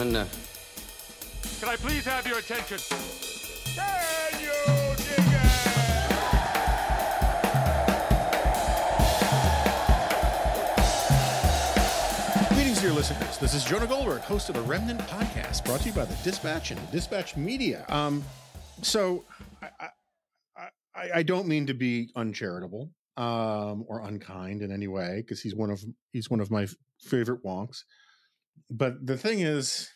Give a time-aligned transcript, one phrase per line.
[0.00, 0.26] and gentlemen, uh,
[1.60, 2.78] Can I please have your attention?
[3.74, 4.48] Can you
[4.96, 5.18] dig
[12.38, 12.54] it?
[12.54, 13.38] Greetings, dear listeners.
[13.38, 16.70] This is Jonah Goldberg, host of the Remnant Podcast, brought to you by the Dispatch
[16.70, 17.84] and Dispatch Media.
[17.88, 18.24] Um,
[18.82, 19.24] so
[19.62, 19.88] I, I,
[20.94, 25.54] I, I don't mean to be uncharitable um, or unkind in any way because he's
[25.54, 25.82] one of
[26.12, 26.66] he's one of my
[27.02, 27.82] favorite wonks.
[28.70, 29.88] But the thing is,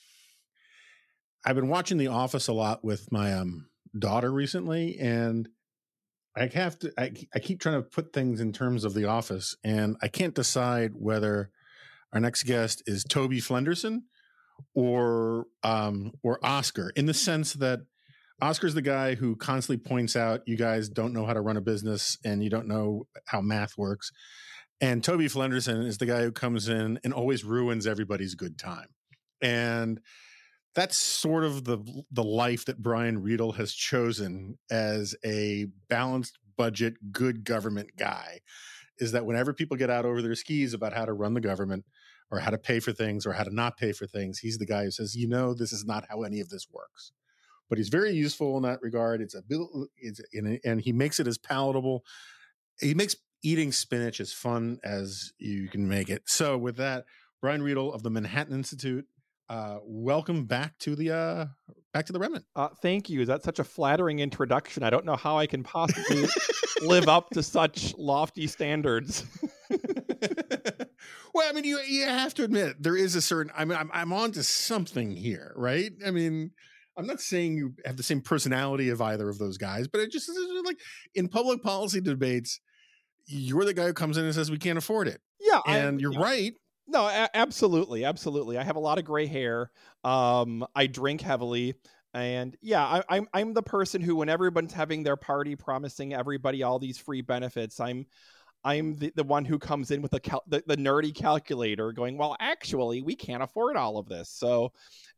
[1.45, 5.49] I've been watching The Office a lot with my um, daughter recently, and
[6.37, 6.93] I have to.
[6.99, 10.35] I, I keep trying to put things in terms of The Office, and I can't
[10.35, 11.51] decide whether
[12.13, 14.03] our next guest is Toby Flenderson
[14.75, 17.81] or um, or Oscar, in the sense that
[18.41, 21.61] Oscar's the guy who constantly points out you guys don't know how to run a
[21.61, 24.11] business and you don't know how math works.
[24.81, 28.89] And Toby Flenderson is the guy who comes in and always ruins everybody's good time.
[29.41, 30.01] And
[30.75, 31.79] that's sort of the
[32.11, 38.41] the life that Brian Riedl has chosen as a balanced budget, good government guy.
[38.99, 41.85] Is that whenever people get out over their skis about how to run the government
[42.31, 44.67] or how to pay for things or how to not pay for things, he's the
[44.67, 47.13] guy who says, you know, this is not how any of this works.
[47.69, 49.21] But he's very useful in that regard.
[49.21, 49.43] It's a
[49.97, 50.21] it's,
[50.65, 52.05] and he makes it as palatable.
[52.81, 56.23] He makes eating spinach as fun as you can make it.
[56.27, 57.05] So with that,
[57.41, 59.07] Brian Riedl of the Manhattan Institute,
[59.49, 61.47] uh, welcome back to the uh,
[61.93, 62.45] back to the remnant.
[62.57, 63.25] Uh, thank you.
[63.25, 64.83] That's such a flattering introduction.
[64.83, 66.27] I don't know how I can possibly
[66.83, 69.25] live up to such lofty standards.
[71.35, 73.53] well, I mean, you you have to admit there is a certain.
[73.57, 75.93] I mean, I'm I'm on to something here, right?
[76.07, 76.51] I mean,
[76.97, 80.11] I'm not saying you have the same personality of either of those guys, but it
[80.11, 80.79] just is like
[81.15, 82.61] in public policy debates,
[83.27, 85.21] you're the guy who comes in and says we can't afford it.
[85.41, 86.23] Yeah, and I, you're yeah.
[86.23, 86.53] right.
[86.87, 88.59] No, a- absolutely, absolutely.
[88.59, 89.71] I have a lot of gray hair.
[90.05, 91.75] Um, I drink heavily,
[92.13, 96.63] and yeah, I, I'm I'm the person who, when everyone's having their party, promising everybody
[96.63, 98.07] all these free benefits, I'm
[98.65, 102.19] I'm the, the one who comes in with the, cal- the the nerdy calculator, going,
[102.19, 104.31] well, actually, we can't afford all of this.
[104.31, 104.73] So,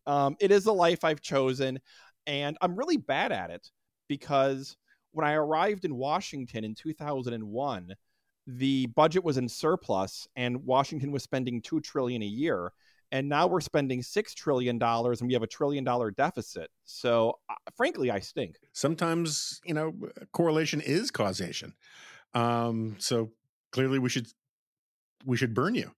[0.06, 1.80] um, it is the life I've chosen,
[2.26, 3.68] and I'm really bad at it
[4.08, 4.76] because
[5.12, 7.94] when I arrived in Washington in 2001
[8.46, 12.72] the budget was in surplus and Washington was spending 2 trillion a year
[13.12, 16.70] and now we're spending 6 trillion dollars and we have a trillion dollar deficit.
[16.84, 18.56] So uh, frankly I stink.
[18.72, 19.94] Sometimes, you know,
[20.32, 21.74] correlation is causation.
[22.34, 23.30] Um so
[23.72, 24.28] clearly we should
[25.24, 25.90] we should burn you.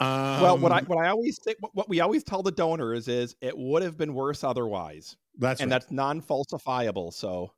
[0.00, 3.36] Um, well, what I what I always say, what we always tell the donors is
[3.40, 5.16] it would have been worse otherwise.
[5.38, 5.80] That's and right.
[5.80, 7.12] that's non-falsifiable.
[7.12, 7.52] So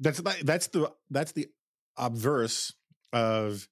[0.00, 1.46] that's that's the that's the
[1.96, 2.72] obverse
[3.12, 3.68] of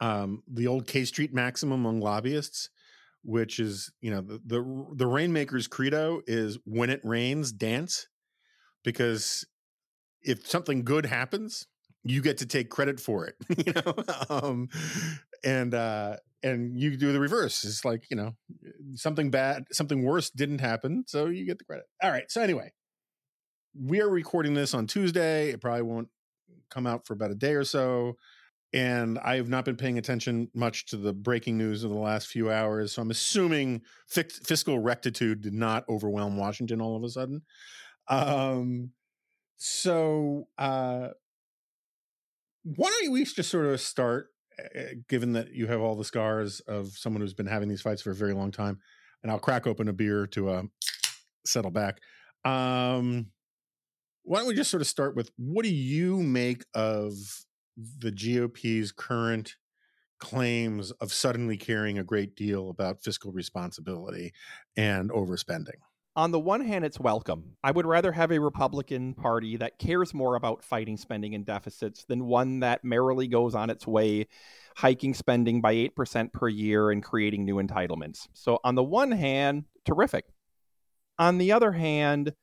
[0.00, 2.70] um, the old K Street maxim among lobbyists,
[3.22, 8.08] which is you know the, the the rainmaker's credo is when it rains, dance,
[8.82, 9.46] because
[10.22, 11.66] if something good happens,
[12.04, 13.94] you get to take credit for it, you know,
[14.30, 14.68] um,
[15.44, 17.64] and uh, and you do the reverse.
[17.64, 18.34] It's like you know
[18.94, 21.86] something bad, something worse didn't happen, so you get the credit.
[22.02, 22.28] All right.
[22.28, 22.72] So anyway,
[23.80, 25.50] we are recording this on Tuesday.
[25.50, 26.08] It probably won't
[26.70, 28.16] come out for about a day or so
[28.72, 32.28] and I have not been paying attention much to the breaking news of the last
[32.28, 32.92] few hours.
[32.92, 37.42] So I'm assuming fiscal rectitude did not overwhelm Washington all of a sudden.
[38.08, 38.90] Um,
[39.56, 41.08] so uh,
[42.64, 44.28] why don't we just sort of start,
[44.58, 48.02] uh, given that you have all the scars of someone who's been having these fights
[48.02, 48.80] for a very long time,
[49.22, 50.62] and I'll crack open a beer to uh,
[51.44, 52.00] settle back.
[52.44, 53.26] Um,
[54.24, 57.12] why don't we just sort of start with what do you make of
[57.76, 59.56] the GOP's current
[60.18, 64.32] claims of suddenly caring a great deal about fiscal responsibility
[64.76, 65.80] and overspending.
[66.14, 67.56] On the one hand, it's welcome.
[67.64, 72.04] I would rather have a Republican Party that cares more about fighting spending and deficits
[72.04, 74.26] than one that merrily goes on its way,
[74.76, 78.28] hiking spending by 8% per year and creating new entitlements.
[78.34, 80.26] So, on the one hand, terrific.
[81.18, 82.34] On the other hand,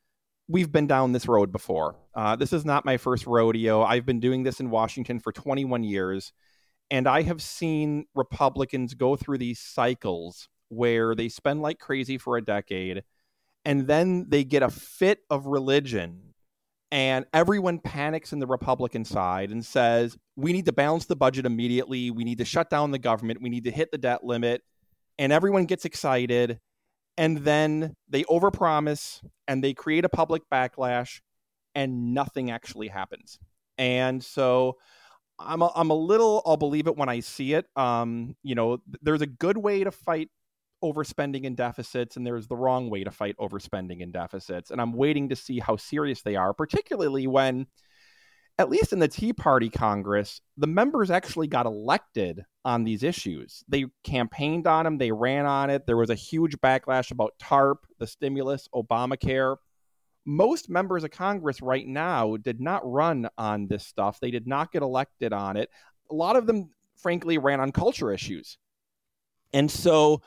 [0.49, 1.95] we've been down this road before.
[2.15, 3.83] Uh, this is not my first rodeo.
[3.83, 6.33] I've been doing this in Washington for 21 years,
[6.89, 12.35] and I have seen Republicans go through these cycles where they spend like crazy for
[12.35, 13.03] a decade,
[13.63, 16.33] and then they get a fit of religion,
[16.91, 21.45] and everyone panics in the Republican side and says, We need to balance the budget
[21.45, 22.09] immediately.
[22.09, 23.43] We need to shut down the government.
[23.43, 24.63] We need to hit the debt limit.
[25.19, 26.59] And everyone gets excited
[27.19, 31.19] and then they overpromise and they create a public backlash
[31.75, 33.37] and nothing actually happens
[33.77, 34.77] and so
[35.37, 38.79] i'm a, I'm a little i'll believe it when i see it um you know
[39.01, 40.29] there's a good way to fight
[40.83, 44.71] overspending and deficits and there's the wrong way to fight overspending and deficits.
[44.71, 47.67] And I'm waiting to see how serious they are, particularly when,
[48.59, 53.63] at least in the Tea Party Congress, the members actually got elected on these issues.
[53.69, 55.87] They campaigned on them, they ran on it.
[55.87, 59.55] There was a huge backlash about TARP, the stimulus, Obamacare.
[60.25, 64.19] Most members of Congress right now did not run on this stuff.
[64.19, 65.69] They did not get elected on it.
[66.11, 68.57] A lot of them, frankly, ran on culture issues.
[69.53, 70.21] And so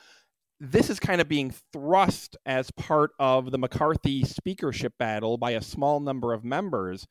[0.58, 5.60] this is kind of being thrust as part of the McCarthy speakership battle by a
[5.60, 7.06] small number of members.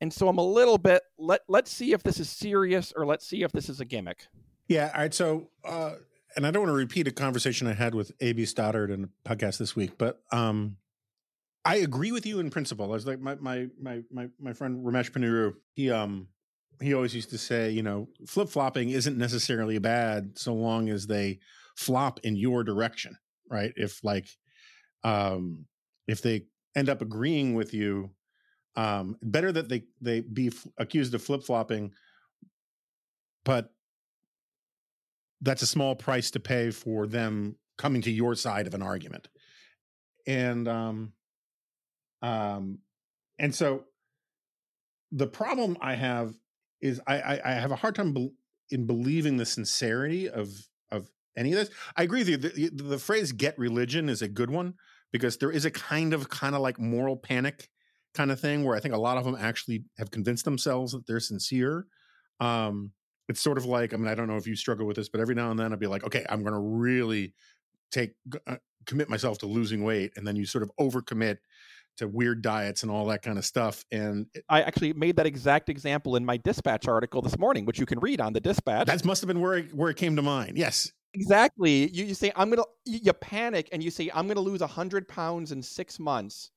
[0.00, 3.26] And so I'm a little bit let let's see if this is serious or let's
[3.26, 4.26] see if this is a gimmick.
[4.68, 4.90] Yeah.
[4.94, 5.12] All right.
[5.14, 5.94] So, uh,
[6.36, 8.46] and I don't want to repeat a conversation I had with A.B.
[8.46, 10.76] Stoddard in a podcast this week, but um,
[11.64, 12.86] I agree with you in principle.
[12.86, 15.54] I was like my my my my my friend Ramesh Ponnuru.
[15.74, 16.28] He um
[16.80, 21.06] he always used to say, you know, flip flopping isn't necessarily bad so long as
[21.06, 21.40] they
[21.76, 23.16] flop in your direction,
[23.50, 23.72] right?
[23.76, 24.28] If like,
[25.04, 25.66] um,
[26.06, 28.10] if they end up agreeing with you,
[28.80, 31.92] um, better that they they be f- accused of flip flopping,
[33.44, 33.74] but
[35.42, 39.28] that's a small price to pay for them coming to your side of an argument,
[40.26, 41.12] and um,
[42.22, 42.78] um,
[43.38, 43.84] and so
[45.12, 46.34] the problem I have
[46.80, 48.32] is I, I, I have a hard time be-
[48.70, 50.48] in believing the sincerity of
[50.90, 51.70] of any of this.
[51.98, 52.36] I agree with you.
[52.38, 54.72] The, the, the, phrase "get religion" is a good one
[55.12, 57.68] because there is a kind of kind of like moral panic
[58.14, 61.06] kind of thing where I think a lot of them actually have convinced themselves that
[61.06, 61.86] they're sincere.
[62.40, 62.92] Um,
[63.28, 65.20] it's sort of like I mean I don't know if you struggle with this, but
[65.20, 67.34] every now and then I'd be like, okay, I'm going to really
[67.92, 68.12] take
[68.46, 71.38] uh, commit myself to losing weight, and then you sort of overcommit
[71.96, 73.84] to weird diets and all that kind of stuff.
[73.92, 77.78] And it, I actually made that exact example in my dispatch article this morning, which
[77.78, 78.86] you can read on the dispatch.
[78.86, 80.56] That must have been where it, where it came to mind.
[80.56, 80.90] Yes.
[81.12, 81.90] Exactly.
[81.90, 84.60] You, you say, I'm going to, you panic and you say, I'm going to lose
[84.60, 86.50] 100 pounds in six months.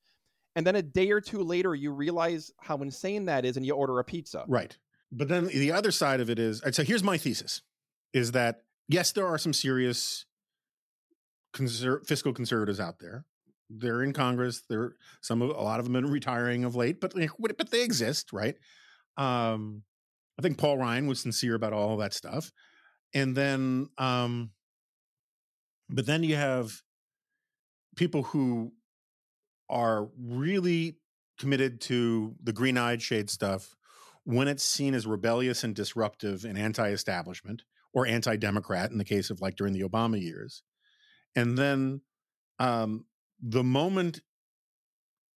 [0.55, 3.73] And then a day or two later, you realize how insane that is and you
[3.73, 4.45] order a pizza.
[4.47, 4.77] Right.
[5.11, 7.61] But then the other side of it is so here's my thesis
[8.13, 10.25] is that yes, there are some serious
[11.55, 13.25] conser- fiscal conservatives out there
[13.69, 14.63] they're in Congress.
[14.69, 18.33] They're some of a lot of them are retiring of late, but but they exist,
[18.33, 18.55] right?
[19.17, 19.83] Um,
[20.37, 22.51] I think Paul Ryan was sincere about all that stuff,
[23.13, 24.51] and then, um,
[25.89, 26.81] but then you have
[27.95, 28.73] people who
[29.69, 30.97] are really
[31.39, 33.75] committed to the green-eyed shade stuff
[34.23, 37.63] when it's seen as rebellious and disruptive and anti-establishment
[37.93, 40.63] or anti-democrat in the case of like during the Obama years,
[41.35, 42.01] and then
[42.59, 43.05] um,
[43.41, 44.21] the moment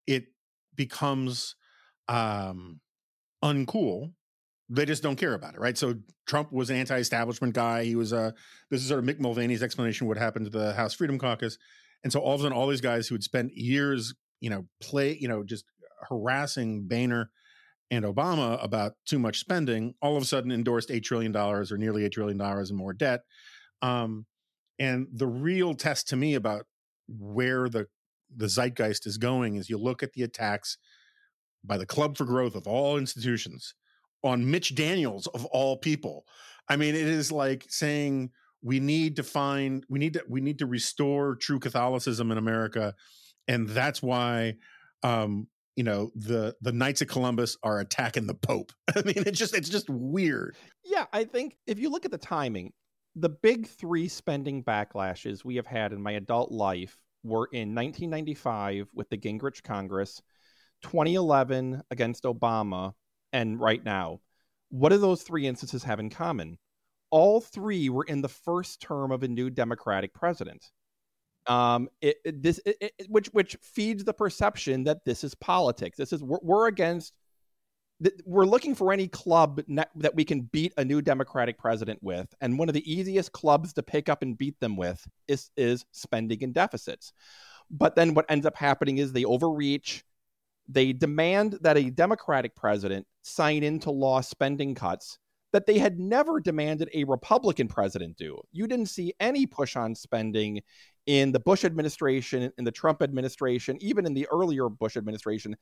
[0.07, 0.27] it
[0.75, 1.57] becomes
[2.09, 2.81] um,
[3.43, 4.13] uncool,
[4.69, 5.77] they just don't care about it, right?
[5.77, 5.95] So
[6.27, 7.85] Trump was an anti-establishment guy.
[7.85, 8.31] He was a uh,
[8.71, 11.59] this is sort of Mick Mulvaney's explanation of what happened to the House Freedom Caucus,
[12.07, 14.65] and so all of a sudden, all these guys who had spent years, you know,
[14.81, 15.65] play, you know, just
[16.09, 17.31] harassing Boehner
[17.91, 21.79] and Obama about too much spending, all of a sudden endorsed eight trillion dollars or
[21.79, 23.23] nearly eight trillion dollars in more debt.
[23.83, 24.25] Um,
[24.79, 26.67] and the real test to me about
[27.09, 27.89] where the
[28.33, 30.79] the zeitgeist is going is you look at the attacks
[31.65, 33.75] by the Club for Growth of all institutions
[34.23, 36.25] on Mitch Daniels of all people.
[36.69, 38.31] I mean, it is like saying
[38.63, 42.95] we need to find we need to we need to restore true Catholicism in America,
[43.49, 44.57] and that's why
[45.03, 45.47] um,
[45.77, 48.73] you know the the Knights of Columbus are attacking the Pope.
[48.97, 50.57] I mean, it's just it's just weird.
[50.85, 52.73] Yeah, I think if you look at the timing,
[53.15, 58.89] the big three spending backlashes we have had in my adult life were in 1995
[58.95, 60.23] with the Gingrich Congress,
[60.83, 62.93] 2011 against Obama,
[63.33, 64.21] and right now.
[64.71, 66.59] What do those three instances have in common?
[67.17, 70.71] All three were in the first term of a new Democratic president.
[71.47, 75.97] Um, it, it this it, which which feeds the perception that this is politics.
[75.97, 77.15] This is we're, we're against
[78.27, 79.63] we're looking for any club
[79.95, 83.73] that we can beat a new democratic president with and one of the easiest clubs
[83.73, 87.15] to pick up and beat them with is is spending and deficits
[87.71, 90.05] but then what ends up happening is they overreach
[90.69, 95.19] they demand that a democratic president sign into law spending cuts
[95.53, 98.39] that they had never demanded a Republican president do.
[98.53, 100.61] You didn't see any push on spending
[101.07, 105.57] in the Bush administration, in the Trump administration, even in the earlier Bush administration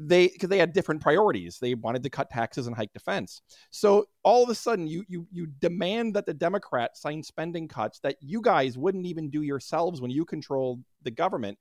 [0.00, 1.58] they because they had different priorities.
[1.58, 3.42] They wanted to cut taxes and hike defense.
[3.70, 8.00] So all of a sudden, you you you demand that the Democrats sign spending cuts
[8.00, 11.58] that you guys wouldn't even do yourselves when you controlled the government,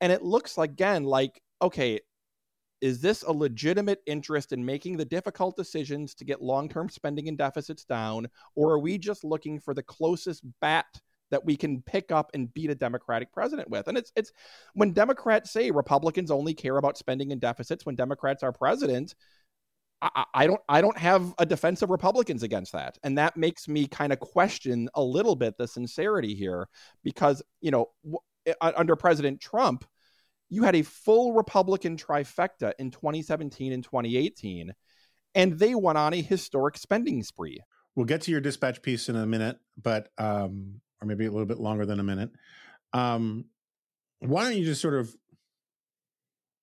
[0.00, 2.00] and it looks again like okay.
[2.82, 7.28] Is this a legitimate interest in making the difficult decisions to get long term spending
[7.28, 8.28] and deficits down?
[8.54, 11.00] Or are we just looking for the closest bat
[11.32, 13.88] that we can pick up and beat a Democratic president with.
[13.88, 14.32] And it's it's
[14.74, 19.14] when Democrats say Republicans only care about spending and deficits when Democrats are president,
[20.02, 22.98] I, I don't I don't have a defense of Republicans against that.
[23.02, 26.68] And that makes me kind of question a little bit the sincerity here
[27.02, 29.84] because, you know, w- eh, under President Trump,
[30.52, 34.74] you had a full Republican trifecta in 2017 and 2018,
[35.34, 37.58] and they went on a historic spending spree.
[37.96, 41.46] We'll get to your dispatch piece in a minute, but um, or maybe a little
[41.46, 42.32] bit longer than a minute.
[42.92, 43.46] Um,
[44.18, 45.16] why don't you just sort of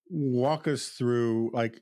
[0.08, 1.82] walk us through like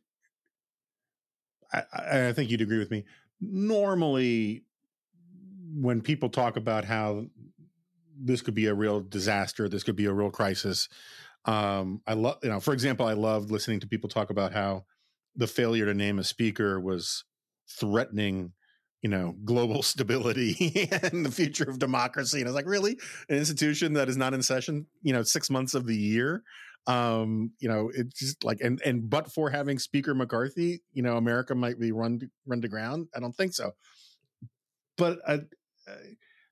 [1.73, 3.03] I, I think you'd agree with me.
[3.41, 4.63] Normally,
[5.75, 7.25] when people talk about how
[8.17, 10.87] this could be a real disaster, this could be a real crisis.
[11.47, 14.85] Um, I love, you know, for example, I loved listening to people talk about how
[15.35, 17.23] the failure to name a speaker was
[17.79, 18.51] threatening,
[19.01, 22.39] you know, global stability and the future of democracy.
[22.39, 22.99] And I was like, really,
[23.29, 26.43] an institution that is not in session, you know, six months of the year?
[26.85, 31.17] Um you know it's just like and and but for having speaker mccarthy you know
[31.17, 33.07] america might be run to, run to ground?
[33.13, 33.73] I don't think so.
[34.97, 35.39] But uh,
[35.85, 35.95] uh,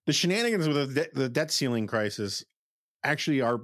[0.05, 2.43] the shenanigans with the, de- the debt ceiling crisis
[3.05, 3.61] actually are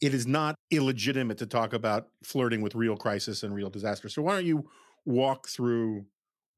[0.00, 4.08] it is not illegitimate to talk about flirting with real crisis and real disaster.
[4.08, 4.68] So why don't you
[5.04, 6.04] walk through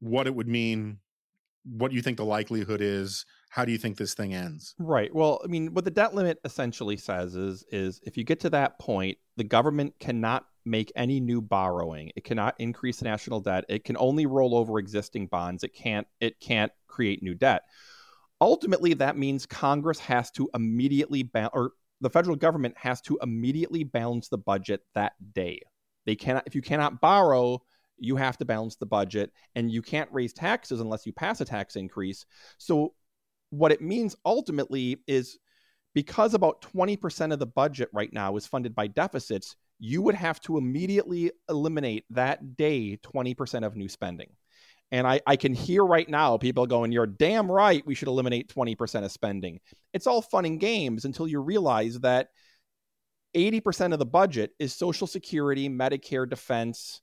[0.00, 0.98] what it would mean
[1.64, 4.74] what you think the likelihood is how do you think this thing ends?
[4.78, 5.14] Right.
[5.14, 8.50] Well i mean what the debt limit essentially says is is if you get to
[8.50, 12.10] that point the government cannot make any new borrowing.
[12.16, 13.64] It cannot increase the national debt.
[13.68, 15.64] It can only roll over existing bonds.
[15.64, 17.62] It can't it can't create new debt.
[18.40, 23.84] Ultimately that means congress has to immediately ba- or the federal government has to immediately
[23.84, 25.60] balance the budget that day
[26.06, 27.60] they cannot if you cannot borrow
[28.00, 31.44] you have to balance the budget and you can't raise taxes unless you pass a
[31.44, 32.24] tax increase.
[32.58, 32.94] So,
[33.50, 35.38] what it means ultimately is
[35.94, 40.40] because about 20% of the budget right now is funded by deficits, you would have
[40.42, 44.28] to immediately eliminate that day 20% of new spending.
[44.92, 48.52] And I, I can hear right now people going, You're damn right, we should eliminate
[48.52, 49.60] 20% of spending.
[49.92, 52.28] It's all fun and games until you realize that
[53.34, 57.02] 80% of the budget is Social Security, Medicare, defense,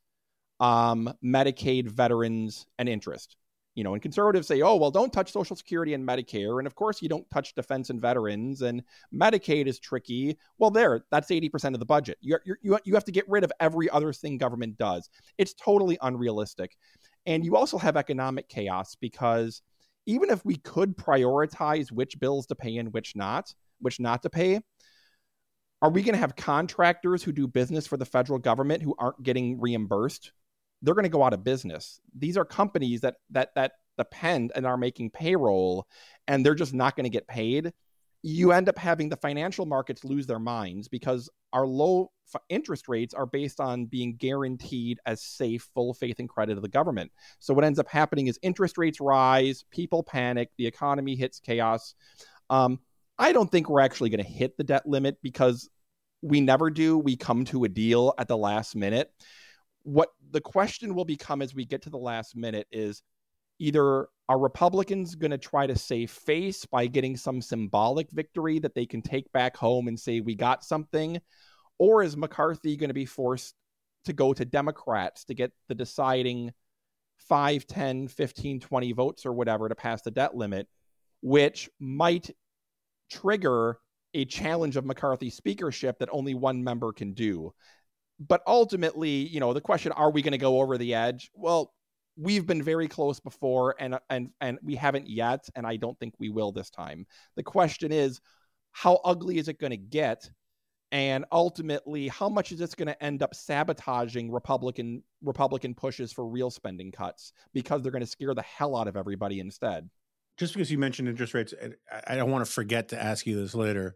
[0.59, 3.37] um, Medicaid, veterans, and interest.
[3.75, 6.57] You know, and conservatives say, oh, well, don't touch Social Security and Medicare.
[6.57, 8.63] And of course, you don't touch defense and veterans.
[8.63, 8.81] And
[9.13, 10.35] Medicaid is tricky.
[10.57, 12.17] Well, there, that's 80% of the budget.
[12.19, 15.11] You, you, you have to get rid of every other thing government does.
[15.37, 16.75] It's totally unrealistic.
[17.27, 19.61] And you also have economic chaos because
[20.07, 24.29] even if we could prioritize which bills to pay and which not, which not to
[24.31, 24.61] pay,
[25.83, 29.21] are we going to have contractors who do business for the federal government who aren't
[29.21, 30.31] getting reimbursed
[30.81, 31.99] they're going to go out of business.
[32.17, 35.87] These are companies that that that depend and are making payroll,
[36.27, 37.73] and they're just not going to get paid.
[38.23, 42.11] You end up having the financial markets lose their minds because our low
[42.49, 46.69] interest rates are based on being guaranteed as safe, full faith and credit of the
[46.69, 47.11] government.
[47.39, 51.95] So what ends up happening is interest rates rise, people panic, the economy hits chaos.
[52.49, 52.79] Um,
[53.17, 55.69] I don't think we're actually going to hit the debt limit because
[56.21, 56.97] we never do.
[56.97, 59.11] We come to a deal at the last minute
[59.87, 63.03] what the question will become as we get to the last minute is
[63.59, 68.75] either are Republicans going to try to save face by getting some symbolic victory that
[68.75, 71.19] they can take back home and say, we got something?
[71.79, 73.55] Or is McCarthy going to be forced
[74.05, 76.51] to go to Democrats to get the deciding
[77.29, 80.67] 5, 10, 15, 20 votes or whatever to pass the debt limit,
[81.21, 82.29] which might
[83.09, 83.79] trigger
[84.13, 87.53] a challenge of McCarthy's speakership that only one member can do
[88.19, 91.29] but ultimately, you know, the question: Are we going to go over the edge?
[91.33, 91.73] Well,
[92.17, 96.13] we've been very close before, and and and we haven't yet, and I don't think
[96.19, 97.05] we will this time.
[97.35, 98.19] The question is,
[98.71, 100.29] how ugly is it going to get?
[100.91, 106.25] And ultimately, how much is this going to end up sabotaging Republican Republican pushes for
[106.25, 109.89] real spending cuts because they're going to scare the hell out of everybody instead?
[110.37, 111.53] Just because you mentioned interest rates,
[112.07, 113.95] I don't want to forget to ask you this later.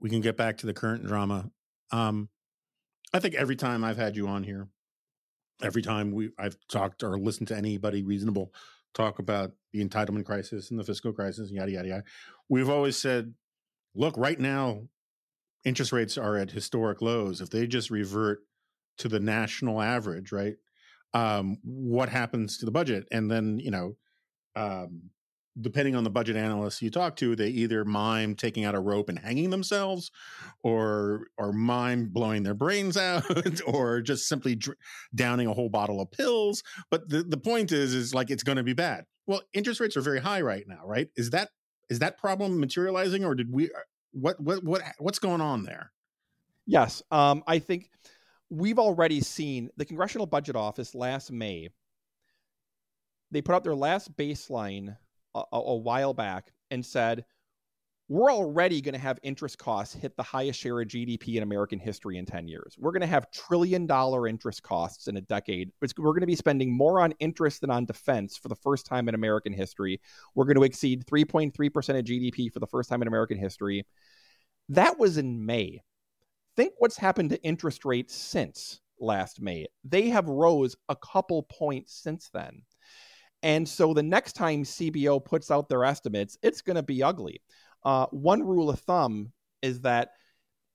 [0.00, 1.50] We can get back to the current drama.
[1.90, 2.28] Um,
[3.12, 4.68] I think every time I've had you on here,
[5.62, 8.52] every time we I've talked or listened to anybody reasonable
[8.94, 12.04] talk about the entitlement crisis and the fiscal crisis, yada yada yada,
[12.48, 13.34] we've always said,
[13.94, 14.82] look, right now,
[15.64, 17.40] interest rates are at historic lows.
[17.40, 18.40] If they just revert
[18.98, 20.56] to the national average, right?
[21.14, 23.06] Um, what happens to the budget?
[23.10, 23.96] And then you know,
[24.56, 25.10] um,
[25.60, 29.08] depending on the budget analysts you talk to, they either mime taking out a rope
[29.08, 30.10] and hanging themselves,
[30.62, 33.24] or or mime blowing their brains out,
[33.66, 34.78] or just simply dr-
[35.14, 36.62] downing a whole bottle of pills.
[36.90, 39.04] But the, the point is, is like it's going to be bad.
[39.26, 41.08] Well, interest rates are very high right now, right?
[41.16, 41.50] Is that
[41.88, 43.70] is that problem materializing, or did we?
[44.12, 45.92] What what what what's going on there?
[46.66, 47.90] Yes, um, I think
[48.50, 51.68] we've already seen the Congressional Budget Office last May.
[53.30, 54.96] They put out their last baseline
[55.34, 57.24] a, a while back and said
[58.10, 61.78] we're already going to have interest costs hit the highest share of GDP in American
[61.78, 62.74] history in 10 years.
[62.78, 65.70] We're going to have trillion dollar interest costs in a decade.
[65.98, 69.10] We're going to be spending more on interest than on defense for the first time
[69.10, 70.00] in American history.
[70.34, 71.54] We're going to exceed 3.3%
[71.98, 73.84] of GDP for the first time in American history.
[74.70, 75.82] That was in May.
[76.56, 79.66] Think what's happened to interest rates since last May.
[79.84, 82.62] They have rose a couple points since then.
[83.42, 87.40] And so the next time CBO puts out their estimates, it's going to be ugly.
[87.84, 90.10] Uh, one rule of thumb is that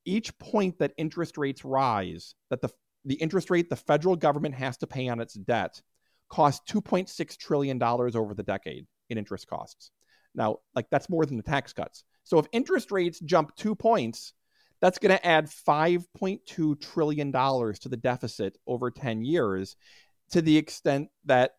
[0.06, 2.70] each point that interest rates rise, that the
[3.06, 5.82] the interest rate the federal government has to pay on its debt
[6.30, 9.92] costs 2.6 trillion dollars over the decade in interest costs.
[10.34, 12.04] Now, like that's more than the tax cuts.
[12.24, 14.34] So if interest rates jump 2 points,
[14.82, 19.76] that's going to add 5.2 trillion dollars to the deficit over 10 years
[20.32, 21.52] to the extent that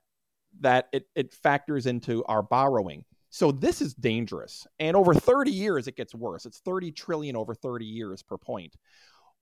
[0.61, 3.04] that it, it factors into our borrowing.
[3.30, 4.66] So this is dangerous.
[4.78, 6.46] And over 30 years, it gets worse.
[6.46, 8.76] It's 30 trillion over 30 years per point.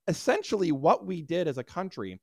[0.09, 2.21] Essentially, what we did as a country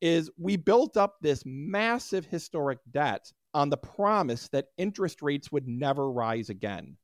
[0.00, 5.68] is we built up this massive historic debt on the promise that interest rates would
[5.68, 6.96] never rise again.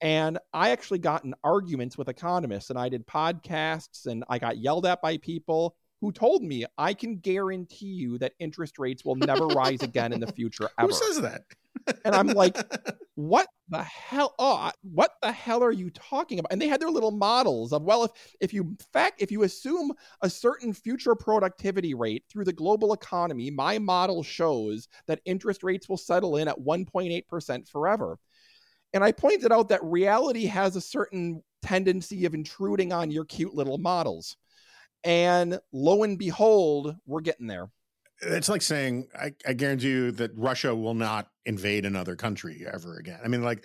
[0.00, 4.58] And I actually got in arguments with economists and I did podcasts and I got
[4.58, 9.16] yelled at by people who told me I can guarantee you that interest rates will
[9.16, 10.88] never rise again in the future ever.
[10.88, 11.42] Who says that?
[12.04, 12.56] and I'm like,
[13.14, 14.34] what the hell?
[14.38, 16.52] Oh, what the hell are you talking about?
[16.52, 19.92] And they had their little models of, well, if if you fact if you assume
[20.22, 25.88] a certain future productivity rate through the global economy, my model shows that interest rates
[25.88, 28.18] will settle in at 1.8% forever.
[28.94, 33.54] And I pointed out that reality has a certain tendency of intruding on your cute
[33.54, 34.36] little models.
[35.04, 37.70] And lo and behold, we're getting there.
[38.20, 42.96] It's like saying, I, I guarantee you that Russia will not invade another country ever
[42.96, 43.20] again.
[43.24, 43.64] I mean, like,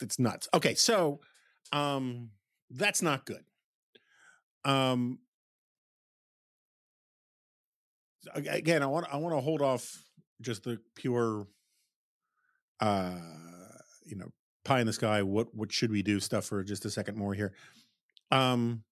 [0.00, 0.48] it's nuts.
[0.54, 1.20] Okay, so
[1.72, 2.30] um
[2.70, 3.44] that's not good.
[4.64, 5.18] Um
[8.34, 10.02] again, I want I want to hold off
[10.40, 11.46] just the pure
[12.80, 13.16] uh
[14.04, 14.30] you know
[14.64, 17.34] pie in the sky what what should we do stuff for just a second more
[17.34, 17.52] here
[18.30, 18.84] um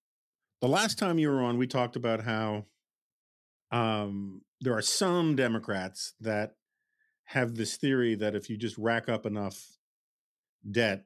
[0.61, 2.65] the last time you were on, we talked about how
[3.71, 6.55] um, there are some Democrats that
[7.25, 9.63] have this theory that if you just rack up enough
[10.71, 11.05] debt,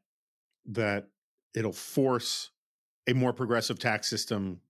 [0.67, 1.09] that
[1.55, 2.51] it'll force
[3.09, 4.61] a more progressive tax system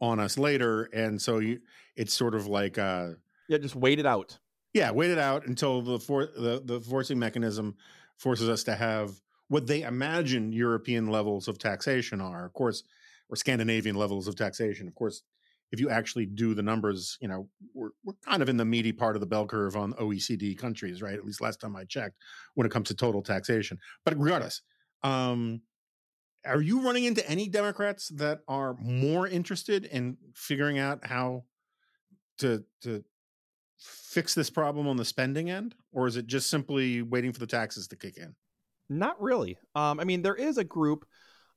[0.00, 1.60] on us later, and so you,
[1.96, 3.08] it's sort of like uh,
[3.48, 4.38] yeah, just wait it out.
[4.72, 7.76] Yeah, wait it out until the for the the forcing mechanism
[8.16, 9.12] forces us to have
[9.48, 12.44] what they imagine European levels of taxation are.
[12.46, 12.84] Of course,
[13.32, 14.86] or Scandinavian levels of taxation.
[14.86, 15.22] Of course,
[15.72, 18.92] if you actually do the numbers, you know, we're, we're kind of in the meaty
[18.92, 21.14] part of the bell curve on OECD countries, right?
[21.14, 22.18] At least last time I checked
[22.54, 23.78] when it comes to total taxation.
[24.04, 24.60] But regardless,
[25.02, 25.62] um,
[26.44, 31.44] are you running into any Democrats that are more interested in figuring out how
[32.38, 33.02] to to
[33.78, 37.46] fix this problem on the spending end, or is it just simply waiting for the
[37.46, 38.34] taxes to kick in?
[38.88, 39.56] Not really.
[39.74, 41.06] Um, I mean, there is a group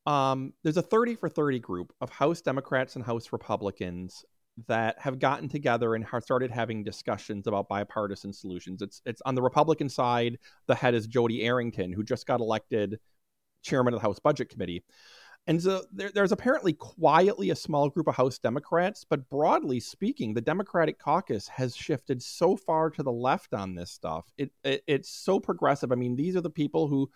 [0.06, 4.24] um, there's a 30 for 30 group of House Democrats and House Republicans
[4.68, 8.82] that have gotten together and have started having discussions about bipartisan solutions.
[8.82, 10.38] It's it's on the Republican side.
[10.68, 13.00] The head is Jodey Arrington, who just got elected
[13.64, 14.84] chairman of the House Budget Committee.
[15.48, 20.34] And so there, there's apparently quietly a small group of House Democrats, but broadly speaking,
[20.34, 24.32] the Democratic caucus has shifted so far to the left on this stuff.
[24.40, 25.92] It, it, it's so progressive.
[25.92, 27.12] I mean, these are the people who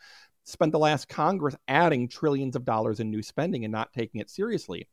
[0.50, 4.30] spent the last Congress adding trillions of dollars in new spending and not taking it
[4.30, 4.88] seriously.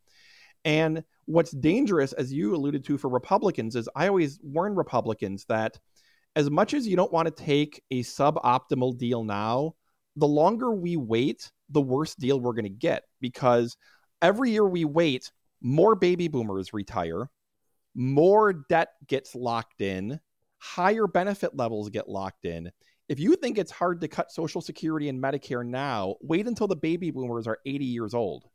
[0.65, 5.79] And what's dangerous, as you alluded to for Republicans, is I always warn Republicans that
[6.35, 9.73] as much as you don't want to take a suboptimal deal now,
[10.15, 13.77] the longer we wait, the worse deal we're going to get because
[14.21, 17.29] every year we wait, more baby boomers retire,
[17.95, 20.19] more debt gets locked in,
[20.59, 22.71] higher benefit levels get locked in,
[23.09, 26.75] if you think it's hard to cut Social Security and Medicare now, wait until the
[26.75, 28.45] baby boomers are 80 years old.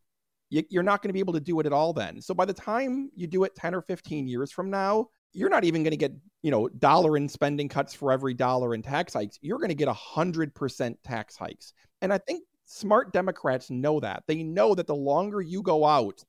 [0.51, 2.21] You're not going to be able to do it at all then.
[2.21, 5.65] So by the time you do it 10 or 15 years from now, you're not
[5.65, 6.13] even going to get,
[6.43, 9.39] you know, dollar in spending cuts for every dollar in tax hikes.
[9.41, 11.73] You're going to get 100% tax hikes.
[12.03, 14.25] And I think smart Democrats know that.
[14.29, 16.23] They know that the longer you go out,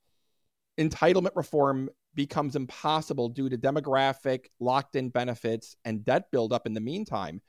[0.80, 6.80] entitlement reform becomes impossible due to demographic locked in benefits and debt buildup in the
[6.80, 7.42] meantime.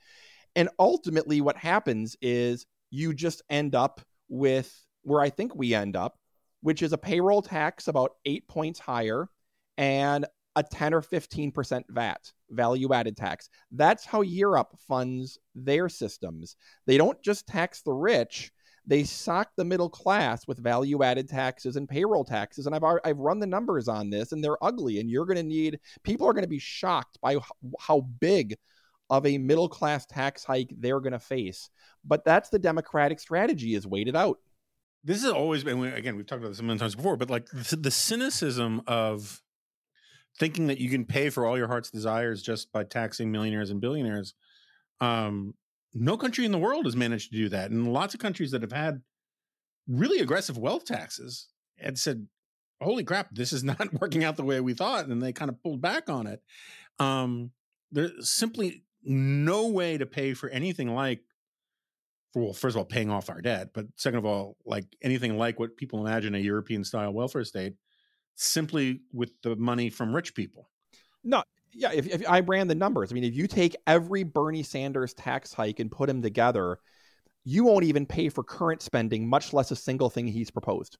[0.56, 5.94] And ultimately, what happens is you just end up with where I think we end
[5.94, 6.18] up,
[6.62, 9.28] which is a payroll tax about eight points higher
[9.76, 13.50] and a 10 or 15% VAT, value added tax.
[13.70, 16.56] That's how Europe funds their systems.
[16.86, 18.50] They don't just tax the rich,
[18.86, 22.66] they sock the middle class with value added taxes and payroll taxes.
[22.66, 25.00] And I've, I've run the numbers on this and they're ugly.
[25.00, 27.36] And you're going to need, people are going to be shocked by
[27.80, 28.56] how big
[29.10, 31.70] of a middle class tax hike they're going to face.
[32.04, 34.38] But that's the Democratic strategy is wait it out.
[35.04, 37.76] This has always been, again, we've talked about this many times before, but like the,
[37.76, 39.40] the cynicism of
[40.38, 43.80] thinking that you can pay for all your heart's desires just by taxing millionaires and
[43.80, 44.34] billionaires.
[45.00, 45.54] Um,
[45.94, 47.70] no country in the world has managed to do that.
[47.70, 49.00] And lots of countries that have had
[49.88, 52.26] really aggressive wealth taxes had said,
[52.80, 55.06] holy crap, this is not working out the way we thought.
[55.06, 56.42] And they kind of pulled back on it.
[56.98, 57.52] Um,
[57.92, 61.20] there's simply no way to pay for anything like,
[62.32, 65.38] for, well, first of all, paying off our debt, but second of all, like anything
[65.38, 67.74] like what people imagine a European style welfare state
[68.34, 70.68] simply with the money from rich people.
[71.24, 71.42] No,
[71.72, 71.92] yeah.
[71.92, 75.52] If, if I ran the numbers, I mean, if you take every Bernie Sanders tax
[75.52, 76.78] hike and put them together,
[77.44, 80.98] you won't even pay for current spending, much less a single thing he's proposed.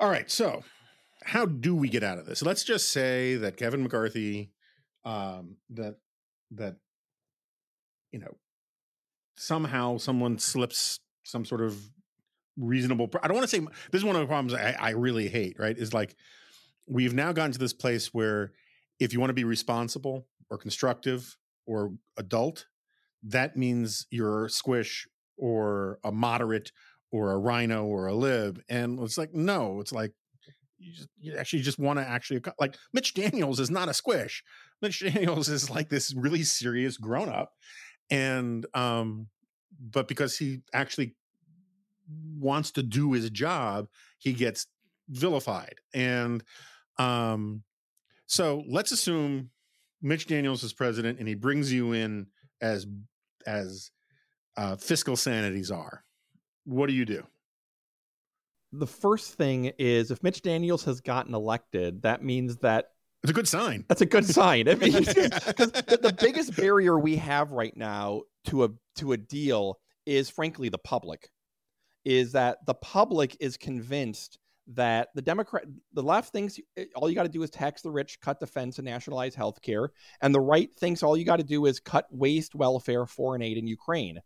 [0.00, 0.30] All right.
[0.30, 0.64] So,
[1.24, 2.42] how do we get out of this?
[2.42, 4.50] Let's just say that Kevin McCarthy,
[5.04, 5.96] um, that
[6.52, 6.76] that
[8.12, 8.36] you know,
[9.36, 11.76] somehow someone slips some sort of
[12.56, 13.08] reasonable.
[13.22, 15.56] I don't want to say this is one of the problems I, I really hate.
[15.58, 15.76] Right?
[15.76, 16.14] Is like
[16.86, 18.52] we've now gotten to this place where
[18.98, 21.36] if you want to be responsible or constructive
[21.66, 22.66] or adult,
[23.22, 26.72] that means you're squish or a moderate
[27.10, 28.60] or a rhino or a lib.
[28.68, 30.12] And it's like, no, it's like
[30.78, 34.42] you, just, you actually just want to actually like Mitch Daniels is not a squish.
[34.82, 37.52] Mitch Daniels is like this really serious grown up.
[38.10, 39.28] And um,
[39.80, 41.14] but because he actually
[42.38, 44.66] wants to do his job, he gets
[45.08, 45.76] vilified.
[45.94, 46.42] And
[46.98, 47.62] um,
[48.26, 49.50] so let's assume
[50.02, 52.26] Mitch Daniels is president and he brings you in
[52.60, 52.86] as
[53.46, 53.90] as
[54.56, 56.04] uh, fiscal sanities are.
[56.64, 57.24] What do you do?
[58.72, 62.91] The first thing is if Mitch Daniels has gotten elected, that means that
[63.22, 63.84] it's a good sign.
[63.88, 64.68] That's a good sign.
[64.68, 69.78] I mean, the, the biggest barrier we have right now to a to a deal
[70.06, 71.30] is frankly the public
[72.04, 77.14] is that the public is convinced that the Democrat, the left thinks eh, all you
[77.14, 79.88] got to do is tax the rich, cut defense, and nationalize healthcare,
[80.20, 83.56] and the right thinks all you got to do is cut waste, welfare, foreign aid
[83.56, 84.20] in Ukraine.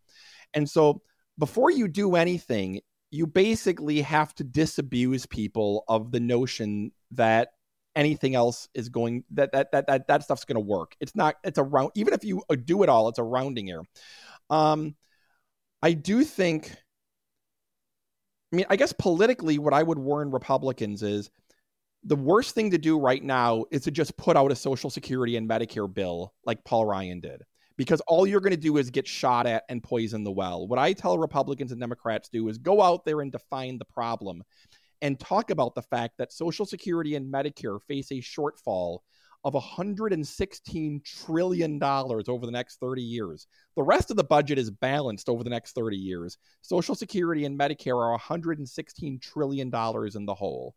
[0.54, 1.02] And so,
[1.38, 2.80] before you do anything,
[3.11, 7.48] you basically have to disabuse people of the notion that
[7.96, 10.94] anything else is going that that that that, that stuff's going to work.
[11.00, 11.37] It's not.
[11.42, 11.90] It's a round.
[11.96, 13.82] Even if you uh, do it all, it's a rounding error.
[14.50, 14.94] Um,
[15.82, 16.72] I do think
[18.52, 21.30] I mean, I guess politically, what I would warn Republicans is
[22.04, 25.37] the worst thing to do right now is to just put out a Social Security
[25.37, 27.42] and Medicare bill like Paul Ryan did,
[27.76, 30.68] because all you're going to do is get shot at and poison the well.
[30.68, 34.44] What I tell Republicans and Democrats do is go out there and define the problem
[35.02, 39.00] and talk about the fact that Social Security and Medicare face a shortfall
[39.46, 43.46] of $116 trillion over the next 30 years.
[43.76, 46.37] The rest of the budget is balanced over the next 30 years.
[46.62, 50.74] Social Security and Medicare are $116 trillion in the hole.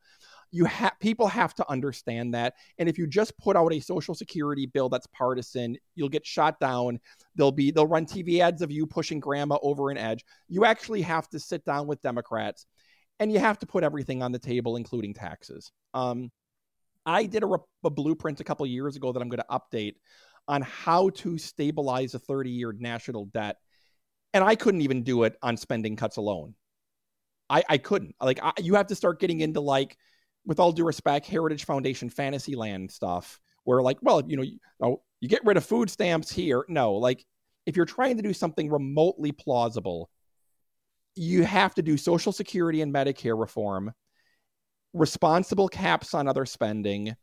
[0.52, 2.56] You have people have to understand that.
[2.78, 6.60] And if you just put out a social security bill that's partisan, you'll get shot
[6.60, 7.00] down.
[7.36, 10.26] They'll be they'll run TV ads of you pushing grandma over an edge.
[10.48, 12.66] You actually have to sit down with Democrats
[13.20, 15.72] and you have to put everything on the table, including taxes.
[15.94, 16.32] Um,
[17.06, 19.96] I did a, a blueprint a couple years ago that I'm going to update
[20.48, 23.58] on how to stabilize a 30 year national debt.
[24.34, 26.56] And I couldn't even do it on spending cuts alone.
[27.50, 28.16] I, I couldn't.
[28.22, 29.98] Like, I, you have to start getting into, like,
[30.46, 35.02] with all due respect, Heritage Foundation Fantasyland stuff, where, like, well, you know, you, oh,
[35.20, 36.64] you get rid of food stamps here.
[36.68, 37.26] No, like,
[37.66, 40.10] if you're trying to do something remotely plausible,
[41.20, 43.92] you have to do Social Security and Medicare reform
[44.94, 47.14] responsible caps on other spending,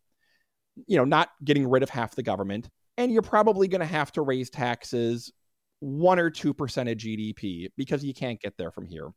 [0.87, 4.13] you know, not getting rid of half the government, and you're probably going to have
[4.13, 5.33] to raise taxes
[5.81, 9.09] one or two percent of GDP because you can't get there from here.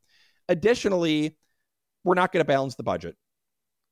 [0.47, 1.37] Additionally,
[2.05, 3.17] we're not going to balance the budget.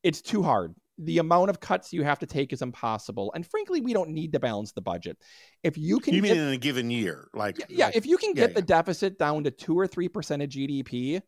[0.04, 0.74] It's too hard.
[1.00, 4.34] The amount of cuts you have to take is impossible, and frankly, we don't need
[4.34, 5.18] to balance the budget.
[5.64, 8.18] If you can, you mean get, in a given year, like yeah, like, if you
[8.18, 8.66] can get yeah, the yeah.
[8.66, 11.22] deficit down to two or three percent of GDP,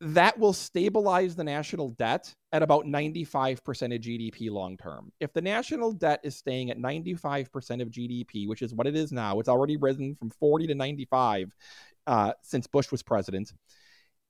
[0.00, 3.58] that will stabilize the national debt at about 95%
[3.94, 5.10] of GDP long term.
[5.20, 9.10] If the national debt is staying at 95% of GDP, which is what it is
[9.10, 11.50] now, it's already risen from 40 to 95
[12.06, 13.52] uh, since Bush was president.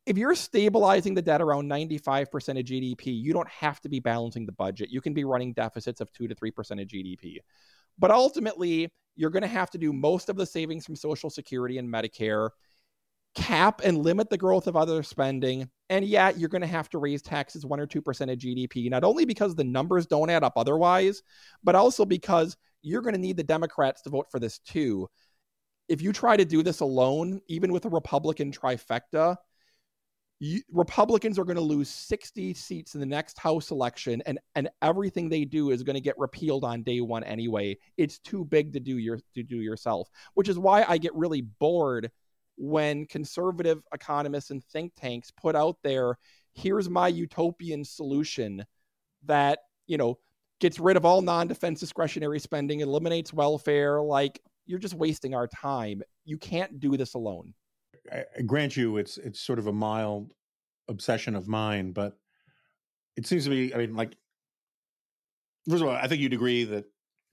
[0.07, 4.47] If you're stabilizing the debt around 95% of GDP, you don't have to be balancing
[4.47, 4.89] the budget.
[4.91, 7.39] You can be running deficits of 2 to 3% of GDP.
[7.99, 11.79] But ultimately, you're going to have to do most of the savings from Social Security
[11.79, 12.51] and Medicare
[13.35, 15.69] cap and limit the growth of other spending.
[15.91, 17.99] And yeah, you're going to have to raise taxes 1 or 2%
[18.33, 21.23] of GDP, not only because the numbers don't add up otherwise,
[21.65, 25.09] but also because you're going to need the Democrats to vote for this too.
[25.89, 29.37] If you try to do this alone, even with a Republican trifecta,
[30.71, 35.29] Republicans are going to lose 60 seats in the next House election, and and everything
[35.29, 37.77] they do is going to get repealed on day one anyway.
[37.97, 41.41] It's too big to do your to do yourself, which is why I get really
[41.43, 42.11] bored
[42.57, 46.19] when conservative economists and think tanks put out there,
[46.55, 48.65] here's my utopian solution
[49.27, 50.19] that, you know,
[50.61, 56.03] gets rid of all non-defense discretionary spending, eliminates welfare, like you're just wasting our time.
[56.25, 57.55] You can't do this alone.
[58.13, 60.33] I, grant you it's it's sort of a mild
[60.89, 62.17] obsession of mine, but
[63.17, 64.17] it seems to me, I mean, like
[65.69, 66.85] first of all, I think you'd agree that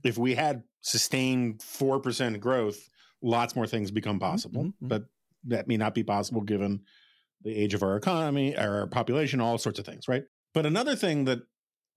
[0.04, 2.90] if we had sustained four percent growth,
[3.22, 4.64] lots more things become mm-hmm, possible.
[4.66, 4.88] Mm-hmm.
[4.88, 5.06] But
[5.46, 6.82] that may not be possible given
[7.44, 10.24] the age of our economy, our population, all sorts of things, right?
[10.54, 11.40] But another thing that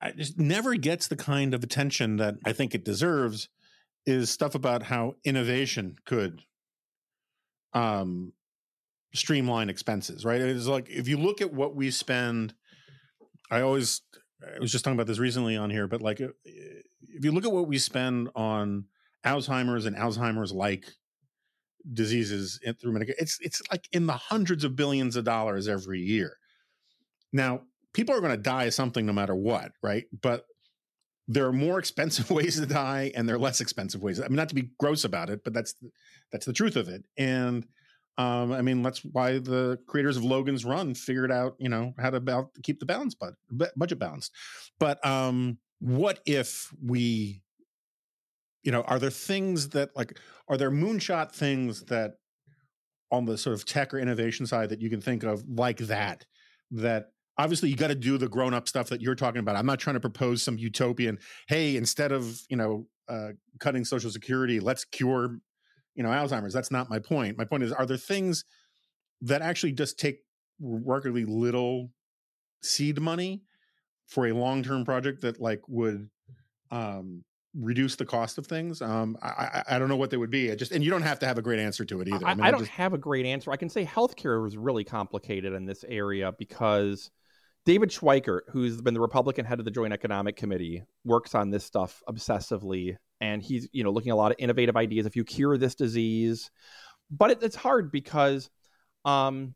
[0.00, 3.48] I just never gets the kind of attention that I think it deserves
[4.04, 6.42] is stuff about how innovation could
[7.72, 8.32] um,
[9.16, 10.40] streamline expenses, right?
[10.40, 12.54] It's like if you look at what we spend,
[13.50, 14.02] I always,
[14.42, 17.52] I was just talking about this recently on here, but like if you look at
[17.52, 18.84] what we spend on
[19.24, 20.86] Alzheimer's and Alzheimer's like
[21.92, 23.14] diseases through Medicare.
[23.18, 26.38] It's it's like in the hundreds of billions of dollars every year.
[27.32, 30.04] Now, people are going to die of something no matter what, right?
[30.22, 30.44] But
[31.28, 34.20] there are more expensive ways to die, and there are less expensive ways.
[34.20, 35.74] I mean, not to be gross about it, but that's
[36.32, 37.04] that's the truth of it.
[37.16, 37.66] And
[38.18, 42.10] um, I mean, that's why the creators of Logan's Run figured out, you know, how
[42.10, 43.34] to about keep the balance but
[43.76, 44.32] budget balanced.
[44.78, 47.42] But um, what if we
[48.62, 52.14] you know are there things that like are there moonshot things that
[53.10, 56.24] on the sort of tech or innovation side that you can think of like that
[56.70, 59.66] that obviously you got to do the grown up stuff that you're talking about i'm
[59.66, 63.28] not trying to propose some utopian hey instead of you know uh,
[63.60, 65.38] cutting social security let's cure
[65.96, 68.44] you know alzheimer's that's not my point my point is are there things
[69.22, 70.18] that actually just take
[70.60, 71.90] remarkably little
[72.62, 73.42] seed money
[74.06, 76.08] for a long term project that like would
[76.70, 77.24] um
[77.58, 78.82] reduce the cost of things?
[78.82, 80.52] Um, I, I don't know what they would be.
[80.52, 82.26] I just and you don't have to have a great answer to it either.
[82.26, 82.72] I, I, mean, I don't just...
[82.72, 83.50] have a great answer.
[83.50, 87.10] I can say healthcare is really complicated in this area because
[87.64, 91.64] David Schweikert, who's been the Republican head of the Joint Economic Committee, works on this
[91.64, 95.06] stuff obsessively, and he's you know looking a lot of innovative ideas.
[95.06, 96.50] If you cure this disease,
[97.10, 98.50] but it, it's hard because
[99.04, 99.54] um,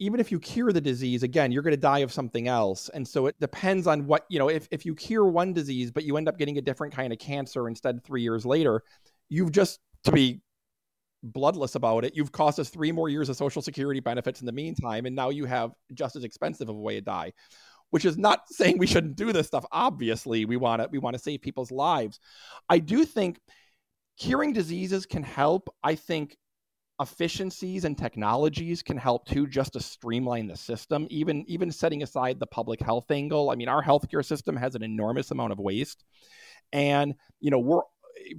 [0.00, 2.88] even if you cure the disease, again, you're going to die of something else.
[2.88, 6.04] And so it depends on what, you know, if, if you cure one disease, but
[6.04, 8.82] you end up getting a different kind of cancer instead three years later,
[9.28, 10.40] you've just, to be
[11.22, 14.52] bloodless about it, you've cost us three more years of Social Security benefits in the
[14.52, 15.04] meantime.
[15.04, 17.34] And now you have just as expensive of a way to die.
[17.90, 19.64] Which is not saying we shouldn't do this stuff.
[19.72, 22.20] Obviously, we want to we want to save people's lives.
[22.68, 23.40] I do think
[24.18, 25.68] curing diseases can help.
[25.82, 26.36] I think
[27.00, 32.38] efficiencies and technologies can help too just to streamline the system even even setting aside
[32.38, 36.04] the public health angle i mean our healthcare system has an enormous amount of waste
[36.74, 37.80] and you know we're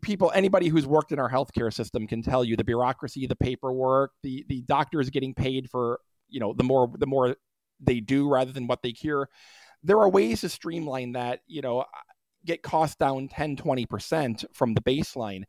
[0.03, 4.11] people anybody who's worked in our healthcare system can tell you the bureaucracy the paperwork
[4.21, 7.35] the the doctors getting paid for you know the more the more
[7.81, 9.29] they do rather than what they cure
[9.83, 11.83] there are ways to streamline that you know
[12.45, 15.43] get costs down 10 20% from the baseline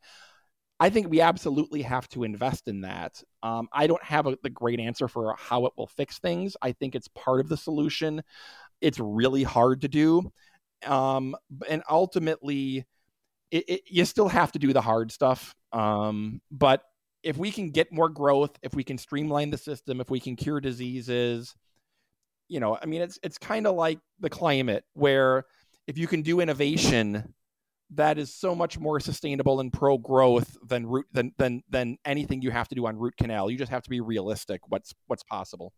[0.79, 3.23] I think we absolutely have to invest in that.
[3.41, 6.57] Um, I don't have a, the great answer for how it will fix things.
[6.61, 8.21] I think it's part of the solution.
[8.81, 10.31] It's really hard to do.
[10.85, 11.37] Um,
[11.69, 12.85] and ultimately,
[13.51, 15.55] it, it, you still have to do the hard stuff.
[15.71, 16.83] Um, but
[17.21, 20.35] if we can get more growth, if we can streamline the system, if we can
[20.35, 21.55] cure diseases,
[22.47, 25.45] you know, I mean, it's it's kind of like the climate where
[25.87, 27.33] if you can do innovation
[27.95, 32.41] that is so much more sustainable and pro growth than root than than than anything
[32.41, 33.49] you have to do on root canal.
[33.49, 34.61] You just have to be realistic.
[34.67, 35.73] What's what's possible.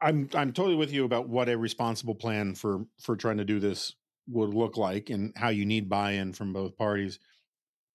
[0.00, 3.60] I'm I'm totally with you about what a responsible plan for for trying to do
[3.60, 3.94] this
[4.28, 7.18] would look like and how you need buy-in from both parties.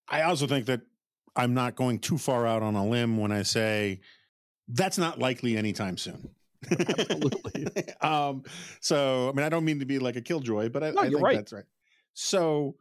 [0.10, 0.82] I also think that
[1.36, 4.02] I'm not going too far out on a limb when I say
[4.68, 6.30] that's not likely anytime soon.
[6.72, 7.68] Absolutely.
[8.02, 8.44] um,
[8.82, 11.10] so I mean, I don't mean to be like a killjoy, but I, No, I
[11.10, 11.36] think right.
[11.38, 11.66] that's right.
[12.14, 12.76] So,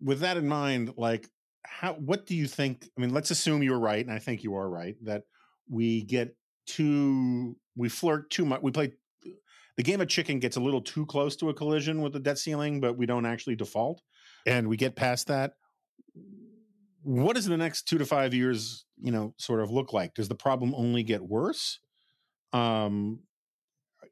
[0.00, 1.28] with that in mind, like,
[1.64, 1.94] how?
[1.94, 2.88] What do you think?
[2.96, 5.22] I mean, let's assume you're right, and I think you are right that
[5.70, 8.62] we get too, we flirt too much.
[8.62, 8.94] We play
[9.76, 12.38] the game of chicken gets a little too close to a collision with the debt
[12.38, 14.02] ceiling, but we don't actually default,
[14.46, 15.54] and we get past that.
[17.04, 20.14] What does the next two to five years, you know, sort of look like?
[20.14, 21.80] Does the problem only get worse?
[22.52, 23.20] Um,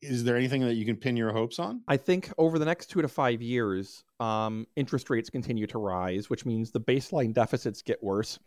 [0.02, 1.82] is there anything that you can pin your hopes on?
[1.86, 6.30] I think over the next two to five years, um, interest rates continue to rise,
[6.30, 8.38] which means the baseline deficits get worse.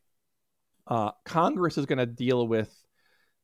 [0.88, 2.76] Uh, Congress is going to deal with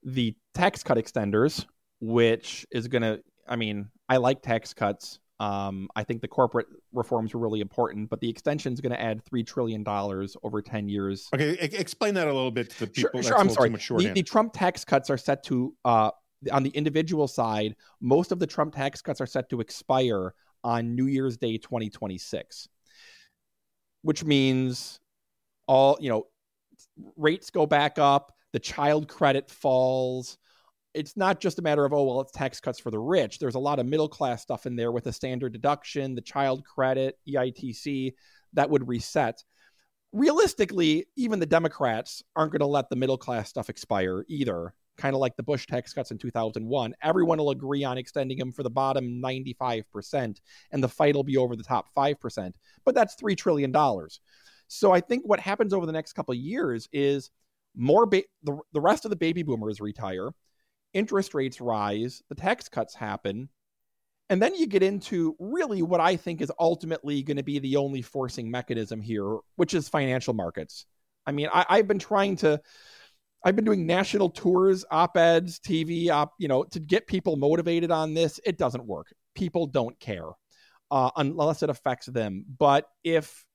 [0.04, 1.66] the tax cut extenders,
[2.00, 5.20] which is going to, I mean, I like tax cuts.
[5.40, 9.02] Um, I think the corporate reforms were really important, but the extension is going to
[9.02, 11.30] add $3 trillion over 10 years.
[11.34, 13.22] Okay, explain that a little bit to the people.
[13.22, 13.70] sure, a I'm sorry.
[13.70, 16.12] The, the Trump tax cuts are set to, uh,
[16.52, 20.96] on the individual side, most of the Trump tax cuts are set to expire on
[20.96, 22.68] New Year's Day 2026,
[24.02, 25.00] which means
[25.68, 26.28] all, you know,
[27.18, 30.38] rates go back up, the child credit falls.
[30.94, 33.40] It's not just a matter of, oh, well, it's tax cuts for the rich.
[33.40, 36.66] There's a lot of middle class stuff in there with the standard deduction, the child
[36.66, 38.14] credit, EITC
[38.54, 39.44] that would reset
[40.12, 44.74] realistically, even the Democrats aren't going to let the middle class stuff expire either.
[45.00, 46.94] Kind of like the Bush tax cuts in 2001.
[47.02, 50.40] Everyone will agree on extending them for the bottom 95%,
[50.72, 52.54] and the fight will be over the top 5%.
[52.86, 53.74] But that's $3 trillion.
[54.68, 57.32] So I think what happens over the next couple of years is
[57.76, 60.32] more ba- the, the rest of the baby boomers retire,
[60.94, 63.50] interest rates rise, the tax cuts happen,
[64.30, 67.78] and then you get into really what I think is ultimately going to be the
[67.78, 70.86] only forcing mechanism here, which is financial markets.
[71.26, 72.62] I mean, I, I've been trying to,
[73.44, 77.92] I've been doing national tours, op eds, TV, op, you know, to get people motivated
[77.92, 78.40] on this.
[78.46, 79.14] It doesn't work.
[79.34, 80.30] People don't care
[80.92, 82.46] uh, unless it affects them.
[82.58, 83.46] But if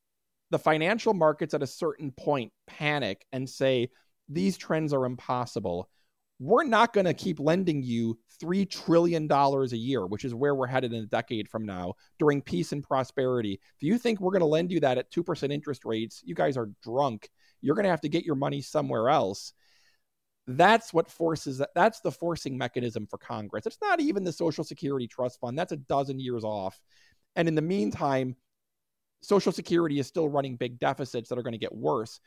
[0.51, 3.91] the financial markets at a certain point panic and say
[4.29, 5.91] these trends are impossible,
[6.39, 10.67] we're not going to keep lending you $3 trillion a year, which is where we're
[10.67, 13.61] headed in a decade from now during peace and prosperity.
[13.77, 16.57] If you think we're going to lend you that at 2% interest rates, you guys
[16.57, 17.29] are drunk.
[17.61, 19.53] You're going to have to get your money somewhere else.
[20.47, 21.71] That's what forces that.
[21.75, 23.67] That's the forcing mechanism for Congress.
[23.67, 25.59] It's not even the Social Security Trust Fund.
[25.59, 26.81] That's a dozen years off.
[27.37, 28.37] And in the meantime,
[29.23, 32.21] Social Security is still running big deficits that are going to get worse.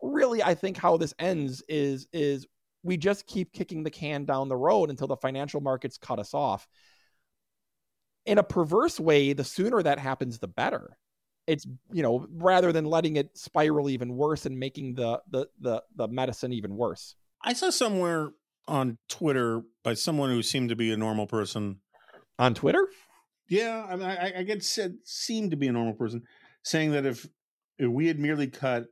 [0.00, 2.46] Really, I think how this ends is is
[2.82, 6.32] we just keep kicking the can down the road until the financial markets cut us
[6.32, 6.66] off.
[8.24, 10.96] In a perverse way, the sooner that happens, the better.
[11.46, 15.82] It's you know rather than letting it spiral even worse and making the the the,
[15.96, 17.14] the medicine even worse.
[17.42, 18.30] I saw somewhere
[18.66, 21.80] on Twitter by someone who seemed to be a normal person.
[22.38, 22.86] On Twitter,
[23.48, 26.22] Yeah, I mean, I, I get said seemed to be a normal person
[26.62, 27.26] saying that if
[27.78, 28.86] if we had merely cut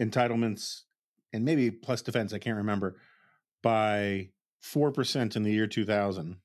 [0.00, 0.82] entitlements
[1.32, 2.96] and maybe plus defense, I can't remember,
[3.62, 4.28] by
[4.60, 6.36] four percent in the year two thousand,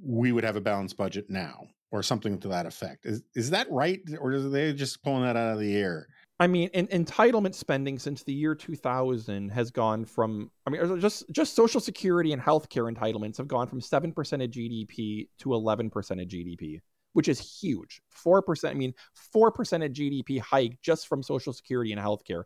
[0.00, 3.04] we would have a balanced budget now, or something to that effect.
[3.06, 6.06] Is is that right, or are they just pulling that out of the air?
[6.38, 11.24] I mean, in, entitlement spending since the year 2000 has gone from, I mean, just
[11.30, 15.88] just Social Security and healthcare entitlements have gone from seven percent of GDP to 11
[15.88, 16.80] percent of GDP,
[17.14, 18.02] which is huge.
[18.10, 22.44] Four percent, I mean, four percent of GDP hike just from Social Security and healthcare.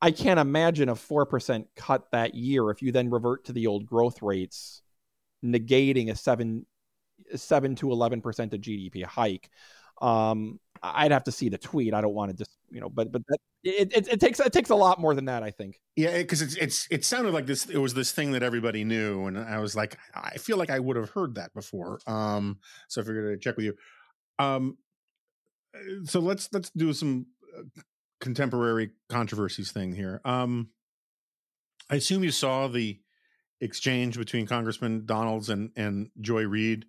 [0.00, 3.68] I can't imagine a four percent cut that year if you then revert to the
[3.68, 4.82] old growth rates,
[5.44, 6.66] negating a seven
[7.36, 9.48] seven to 11 percent of GDP hike.
[10.00, 11.94] Um, I'd have to see the tweet.
[11.94, 14.52] I don't want to just you know, but but that, it, it it takes it
[14.52, 15.42] takes a lot more than that.
[15.42, 15.78] I think.
[15.94, 17.66] Yeah, because it's it's it sounded like this.
[17.66, 20.78] It was this thing that everybody knew, and I was like, I feel like I
[20.78, 22.00] would have heard that before.
[22.06, 22.58] Um,
[22.88, 23.74] so I figured I'd check with you.
[24.38, 24.78] Um,
[26.04, 27.62] so let's let's do some uh,
[28.20, 30.20] contemporary controversies thing here.
[30.24, 30.70] Um,
[31.90, 32.98] I assume you saw the
[33.60, 36.86] exchange between Congressman Donalds and and Joy Reid.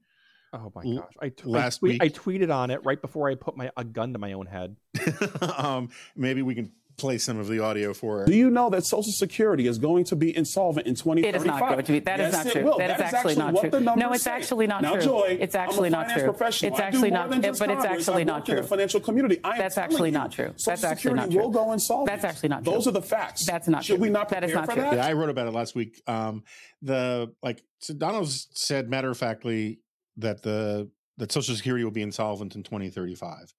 [0.53, 1.13] Oh my gosh!
[1.19, 3.71] I, t- last I, tweet- week- I tweeted on it right before I put my
[3.75, 4.75] a gun to my own head.
[5.57, 8.27] um, maybe we can play some of the audio for it.
[8.27, 11.33] Do you know that Social Security is going to be insolvent in 2035?
[11.33, 11.99] It is not going to be.
[12.01, 12.63] That is Yes, not true.
[12.63, 12.77] will.
[12.77, 13.79] That is That actually not true.
[13.95, 14.31] No, it's say.
[14.31, 15.01] actually not now, true.
[15.01, 16.23] Joy, It's I'm a actually not true.
[16.23, 16.71] Professional.
[16.71, 18.67] It's actually not- it- just but it's actually not work in the true.
[18.69, 19.39] financial community.
[19.43, 20.53] I am That's actually you, not true.
[20.55, 22.09] Social That's actually not Security will go insolvent.
[22.21, 22.73] That's actually not true.
[22.73, 23.43] Those are the facts.
[23.47, 24.03] That's not Should true.
[24.03, 24.81] we not That is not for true.
[24.83, 24.93] that?
[24.93, 25.99] Yeah, I wrote about it last week.
[26.05, 26.43] Um,
[26.83, 29.79] the like so Donalds said matter of factly
[30.17, 33.53] that the that Social Security will be insolvent in 2035.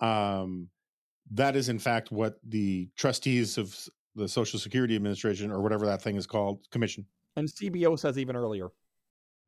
[0.00, 0.68] Um,
[1.30, 3.76] that is in fact what the trustees of
[4.14, 7.06] the Social Security Administration or whatever that thing is called, commission.
[7.36, 8.68] And CBO says even earlier.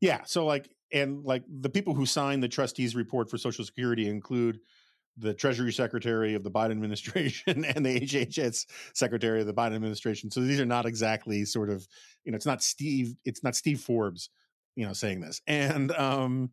[0.01, 0.22] Yeah.
[0.24, 4.61] So like, and like the people who sign the trustees report for Social Security include
[5.16, 10.30] the Treasury Secretary of the Biden administration and the HHS Secretary of the Biden administration.
[10.30, 11.86] So these are not exactly sort of,
[12.24, 14.30] you know, it's not Steve, it's not Steve Forbes,
[14.77, 15.41] you know, saying this.
[15.47, 16.51] And um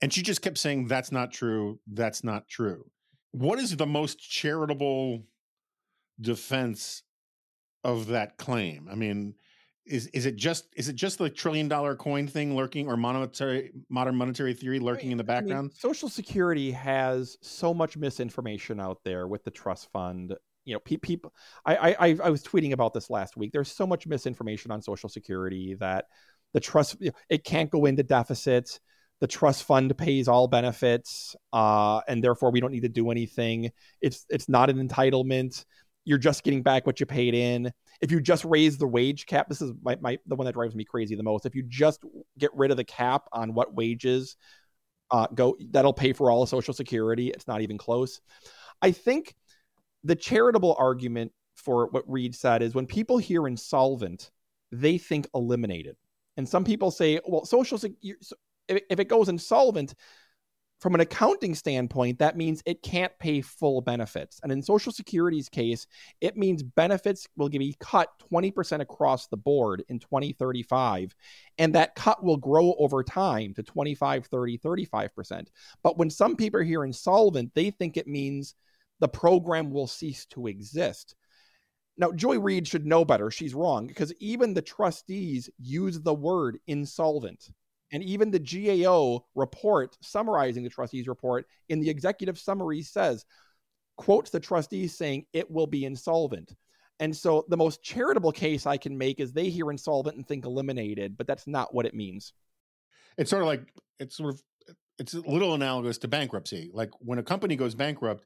[0.00, 2.84] and she just kept saying that's not true, that's not true.
[3.32, 5.22] What is the most charitable
[6.20, 7.02] defense
[7.82, 8.88] of that claim?
[8.90, 9.34] I mean,
[9.86, 13.72] is is it just is it just the trillion dollar coin thing lurking or monetary
[13.88, 15.72] modern monetary theory lurking in the I mean, background?
[15.74, 20.34] Social Security has so much misinformation out there with the trust fund.
[20.64, 21.34] You know, pe- people.
[21.66, 23.52] I, I I was tweeting about this last week.
[23.52, 26.06] There's so much misinformation on Social Security that
[26.54, 26.96] the trust
[27.28, 28.80] it can't go into deficits.
[29.20, 33.70] The trust fund pays all benefits, uh, and therefore we don't need to do anything.
[34.00, 35.64] It's it's not an entitlement.
[36.04, 39.48] You're just getting back what you paid in if you just raise the wage cap,
[39.48, 41.46] this is my, my the one that drives me crazy the most.
[41.46, 42.02] If you just
[42.38, 44.36] get rid of the cap on what wages
[45.10, 47.28] uh, go, that'll pay for all of Social Security.
[47.28, 48.20] It's not even close.
[48.82, 49.34] I think
[50.02, 54.30] the charitable argument for what Reid said is when people hear insolvent,
[54.72, 55.96] they think eliminated,
[56.36, 58.24] and some people say, well, Social Security.
[58.66, 59.94] If it goes insolvent,
[60.80, 64.38] from an accounting standpoint, that means it can't pay full benefits.
[64.42, 65.86] And in Social Security's case,
[66.20, 71.14] it means benefits will be cut 20% across the board in 2035.
[71.56, 75.46] And that cut will grow over time to 25, 30, 35%.
[75.82, 78.54] But when some people hear insolvent, they think it means
[79.00, 81.14] the program will cease to exist.
[81.96, 83.30] Now, Joy Reid should know better.
[83.30, 87.50] She's wrong because even the trustees use the word insolvent.
[87.92, 93.24] And even the GAO report summarizing the trustees report in the executive summary says,
[93.96, 96.56] quotes the trustees saying it will be insolvent.
[97.00, 100.44] And so the most charitable case I can make is they hear insolvent and think
[100.44, 102.32] eliminated, but that's not what it means.
[103.16, 104.42] It's sort of like it's sort of
[104.98, 106.70] it's a little analogous to bankruptcy.
[106.72, 108.24] Like when a company goes bankrupt,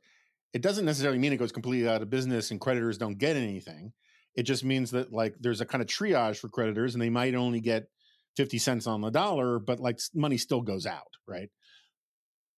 [0.53, 3.93] it doesn't necessarily mean it goes completely out of business and creditors don't get anything.
[4.35, 7.35] It just means that like there's a kind of triage for creditors and they might
[7.35, 7.89] only get
[8.37, 11.51] 50 cents on the dollar, but like money still goes out, right?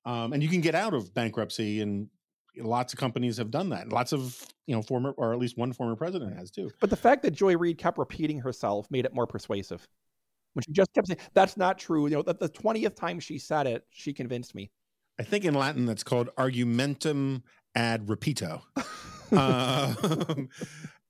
[0.05, 2.09] Um, and you can get out of bankruptcy and
[2.57, 3.89] lots of companies have done that.
[3.89, 6.71] Lots of, you know, former or at least one former president has too.
[6.81, 9.87] But the fact that Joy Reid kept repeating herself made it more persuasive.
[10.55, 13.39] When she just kept saying that's not true, you know, that the 20th time she
[13.39, 14.71] said it, she convinced me.
[15.19, 17.43] I think in Latin that's called argumentum
[17.75, 18.63] ad repito.
[19.33, 20.47] uh, all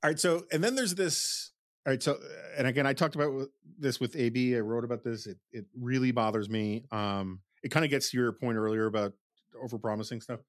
[0.03, 1.53] right, so and then there's this
[1.87, 2.03] all right.
[2.03, 2.19] So,
[2.59, 3.49] and again, I talked about
[3.79, 4.55] this with AB.
[4.55, 5.27] I wrote about this.
[5.27, 6.85] It it really bothers me.
[6.91, 9.13] Um, it kind of gets to your point earlier about
[9.61, 10.41] over promising stuff.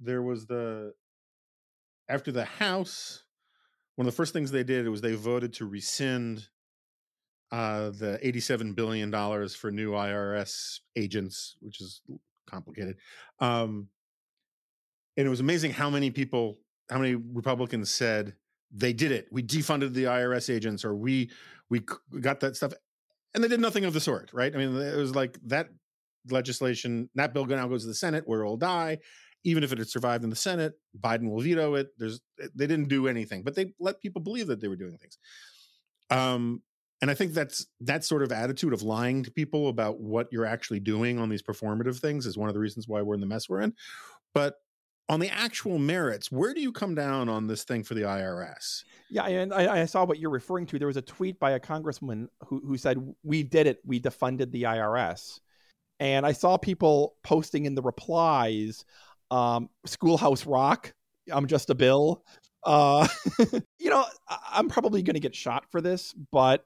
[0.00, 0.94] There was the
[2.08, 3.24] after the House,
[3.96, 6.48] one of the first things they did was they voted to rescind
[7.52, 12.00] uh, the eighty-seven billion dollars for new IRS agents, which is
[12.48, 12.96] complicated.
[13.38, 13.88] Um,
[15.16, 16.58] and it was amazing how many people,
[16.88, 18.34] how many Republicans said
[18.70, 19.28] they did it.
[19.30, 21.30] We defunded the IRS agents, or we
[21.68, 21.82] we
[22.20, 22.72] got that stuff,
[23.34, 24.30] and they did nothing of the sort.
[24.32, 24.54] Right?
[24.54, 25.68] I mean, it was like that
[26.30, 27.10] legislation.
[27.14, 28.98] That bill now goes to the Senate, where it'll die.
[29.42, 31.88] Even if it had survived in the Senate, Biden will veto it.
[31.98, 32.20] There's
[32.54, 35.18] they didn't do anything, but they let people believe that they were doing things.
[36.10, 36.62] Um,
[37.00, 40.44] and I think that's that sort of attitude of lying to people about what you're
[40.44, 43.26] actually doing on these performative things is one of the reasons why we're in the
[43.26, 43.72] mess we're in.
[44.34, 44.56] But
[45.10, 48.84] on the actual merits, where do you come down on this thing for the IRS?
[49.10, 50.78] Yeah, and I, I, saw what you're referring to.
[50.78, 53.80] There was a tweet by a congressman who, who said, "We did it.
[53.84, 55.40] We defunded the IRS."
[55.98, 58.84] And I saw people posting in the replies,
[59.32, 60.94] um, "Schoolhouse Rock."
[61.30, 62.24] I'm just a bill.
[62.62, 63.08] Uh,
[63.80, 64.04] you know,
[64.48, 66.64] I'm probably going to get shot for this, but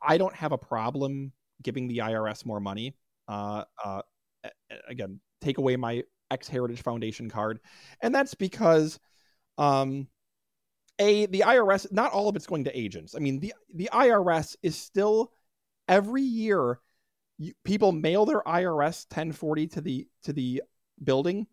[0.00, 1.32] I don't have a problem
[1.62, 2.96] giving the IRS more money.
[3.28, 4.00] Uh, uh,
[4.88, 7.60] again, take away my X Heritage Foundation card,
[8.00, 8.98] and that's because,
[9.58, 10.08] um,
[10.98, 13.14] a the IRS not all of it's going to agents.
[13.14, 15.32] I mean the the IRS is still
[15.88, 16.80] every year
[17.38, 20.62] you, people mail their IRS 1040 to the to the
[21.02, 21.46] building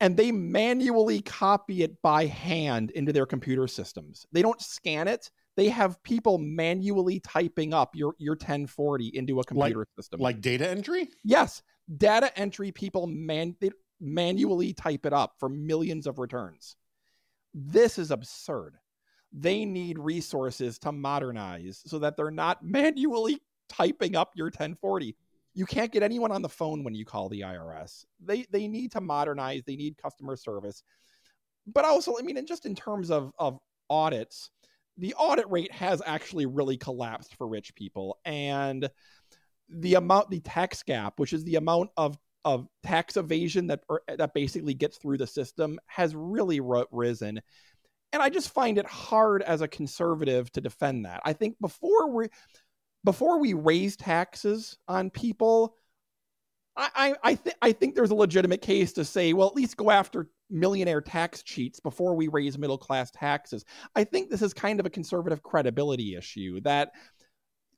[0.00, 4.26] and they manually copy it by hand into their computer systems.
[4.32, 5.30] They don't scan it.
[5.56, 10.20] They have people manually typing up your your 1040 into a computer like, system.
[10.20, 11.08] Like data entry?
[11.24, 11.62] Yes.
[11.96, 13.70] Data entry people man they,
[14.00, 16.76] manually type it up for millions of returns.
[17.54, 18.76] This is absurd.
[19.32, 25.16] They need resources to modernize so that they're not manually typing up your 1040.
[25.54, 28.04] You can't get anyone on the phone when you call the IRS.
[28.22, 30.82] They they need to modernize, they need customer service.
[31.66, 34.50] But also, I mean, and just in terms of of audits,
[34.98, 38.88] the audit rate has actually really collapsed for rich people and
[39.68, 42.16] the amount the tax gap which is the amount of
[42.46, 43.80] of tax evasion that
[44.16, 46.60] that basically gets through the system has really
[46.92, 47.42] risen
[48.12, 52.08] and i just find it hard as a conservative to defend that i think before
[52.08, 52.28] we
[53.04, 55.76] before we raise taxes on people
[56.76, 59.76] i i I, th- I think there's a legitimate case to say well at least
[59.76, 63.64] go after millionaire tax cheats before we raise middle class taxes.
[63.94, 66.92] I think this is kind of a conservative credibility issue that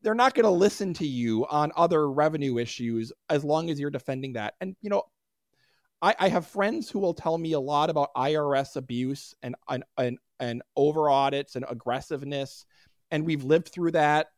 [0.03, 3.91] they're not going to listen to you on other revenue issues as long as you're
[3.91, 4.55] defending that.
[4.61, 5.03] And, you know,
[6.01, 9.85] I, I have friends who will tell me a lot about IRS abuse and, and,
[9.97, 12.65] and, and over audits and aggressiveness.
[13.11, 14.29] And we've lived through that.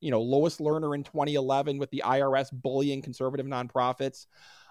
[0.00, 4.26] You know, Lois Lerner in 2011 with the IRS bullying conservative nonprofits.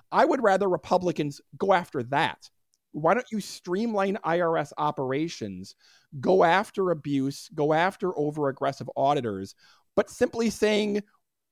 [0.09, 2.49] I would rather Republicans go after that
[2.97, 5.75] why don't you streamline IRS operations,
[6.19, 9.53] go after abuse, go after over aggressive auditors,
[9.97, 11.01] but simply saying,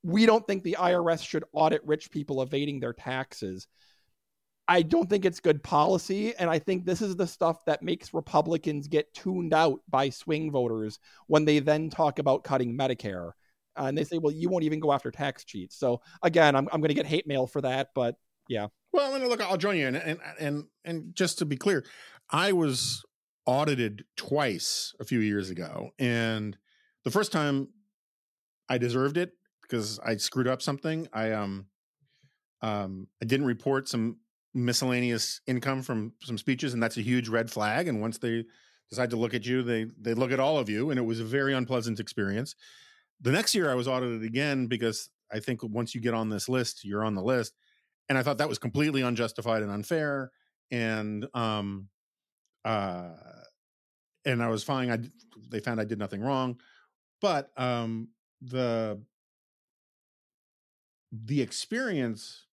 [0.04, 3.68] we don't think the IRS should audit rich people evading their taxes.
[4.68, 6.36] I don't think it's good policy.
[6.38, 10.52] And I think this is the stuff that makes Republicans get tuned out by swing
[10.52, 13.32] voters when they then talk about cutting Medicare.
[13.78, 15.76] Uh, and they say, well, you won't even go after tax cheats.
[15.76, 17.90] So again, I'm, I'm going to get hate mail for that.
[17.96, 18.16] But
[18.48, 18.68] yeah.
[18.94, 19.88] Well, mean, look, I'll join you.
[19.88, 21.84] And, and, and, and just to be clear,
[22.30, 23.04] I was
[23.48, 25.90] audited twice a few years ago.
[25.98, 26.58] And
[27.04, 27.70] the first time
[28.70, 31.08] I deserved it because I screwed up something.
[31.14, 31.68] I, um,
[32.62, 34.18] um, I didn't report some
[34.54, 37.88] miscellaneous income from some speeches, and that's a huge red flag.
[37.88, 38.46] And once they
[38.90, 41.20] decide to look at you, they they look at all of you, and it was
[41.20, 42.56] a very unpleasant experience.
[43.22, 46.50] The next year, I was audited again because I think once you get on this
[46.50, 47.54] list, you're on the list
[48.10, 50.32] and I thought that was completely unjustified and unfair.
[50.72, 51.90] And um,
[52.64, 53.10] uh,
[54.26, 54.92] and I was fine.
[54.92, 55.00] I
[55.50, 56.60] they found I did nothing wrong,
[57.22, 58.10] but um,
[58.42, 59.00] the
[61.12, 62.46] the experience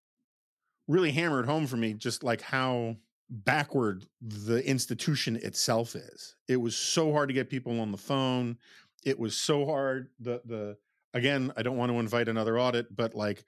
[0.87, 2.97] really hammered home for me just like how
[3.30, 6.37] backward the institution itself is.
[6.49, 8.59] It was so hard to get people on the phone.
[9.05, 10.09] It was so hard.
[10.20, 10.76] The the
[11.14, 13.45] again, I don't want to invite another audit, but like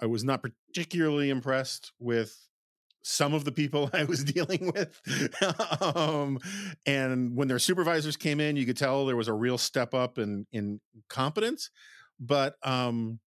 [0.00, 2.36] I was not particularly impressed with
[3.02, 5.00] some of the people I was dealing with.
[5.96, 6.38] um,
[6.86, 10.18] and when their supervisors came in, you could tell there was a real step up
[10.18, 11.70] in in competence.
[12.18, 13.18] But um,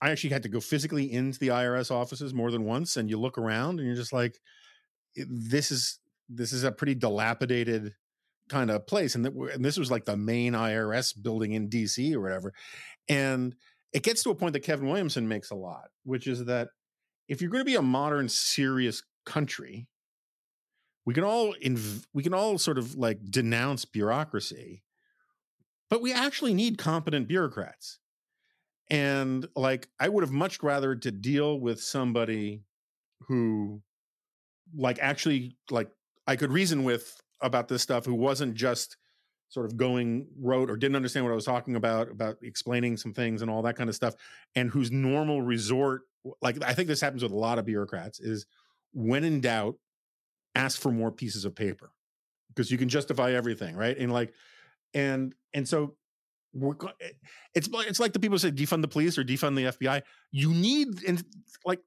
[0.00, 3.18] I actually had to go physically into the IRS offices more than once, and you
[3.18, 4.38] look around and you're just like,
[5.16, 5.98] this is
[6.28, 7.94] this is a pretty dilapidated
[8.48, 12.20] kind of place, and, and this was like the main IRS building in DC or
[12.20, 12.52] whatever,
[13.08, 13.54] and
[13.92, 16.68] it gets to a point that Kevin Williamson makes a lot, which is that
[17.28, 19.88] if you're going to be a modern, serious country,
[21.06, 24.82] we can all inv- we can all sort of like denounce bureaucracy,
[25.90, 27.98] but we actually need competent bureaucrats.
[28.90, 32.64] And like, I would have much rather to deal with somebody
[33.28, 33.82] who,
[34.76, 35.90] like, actually like
[36.26, 38.96] I could reason with about this stuff, who wasn't just
[39.54, 43.14] sort of going rote or didn't understand what I was talking about, about explaining some
[43.14, 44.14] things and all that kind of stuff,
[44.56, 46.02] and whose normal resort,
[46.42, 48.46] like I think this happens with a lot of bureaucrats, is
[48.92, 49.76] when in doubt,
[50.56, 51.92] ask for more pieces of paper
[52.48, 53.96] because you can justify everything, right?
[53.96, 54.34] And like,
[54.92, 55.94] and and so
[56.52, 57.10] we're eh,
[57.54, 60.02] it's it's like the people say defund the police or defund the FBI.
[60.32, 61.24] You need and
[61.64, 61.80] like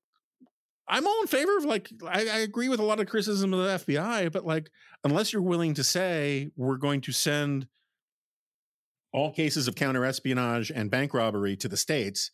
[0.89, 3.85] I'm all in favor of like I, I, agree with a lot of criticism of
[3.85, 4.69] the FBI, but like
[5.03, 7.67] unless you're willing to say we're going to send
[9.11, 12.31] all cases of counter espionage and bank robbery to the states,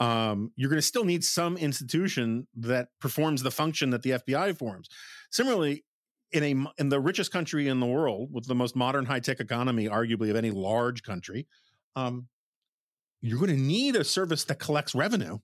[0.00, 4.56] um, you're going to still need some institution that performs the function that the FBI
[4.56, 4.88] forms.
[5.30, 5.84] Similarly,
[6.32, 9.38] in a in the richest country in the world with the most modern high tech
[9.38, 11.46] economy, arguably of any large country,
[11.94, 12.26] um,
[13.20, 15.38] you're going to need a service that collects revenue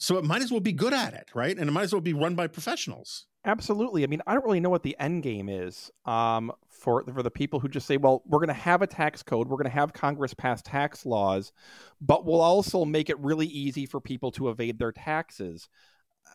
[0.00, 1.56] so it might as well be good at it, right?
[1.56, 3.26] And it might as well be run by professionals.
[3.44, 4.02] Absolutely.
[4.02, 7.30] I mean, I don't really know what the end game is um, for for the
[7.30, 9.70] people who just say, "Well, we're going to have a tax code, we're going to
[9.70, 11.52] have Congress pass tax laws,
[12.00, 15.68] but we'll also make it really easy for people to evade their taxes."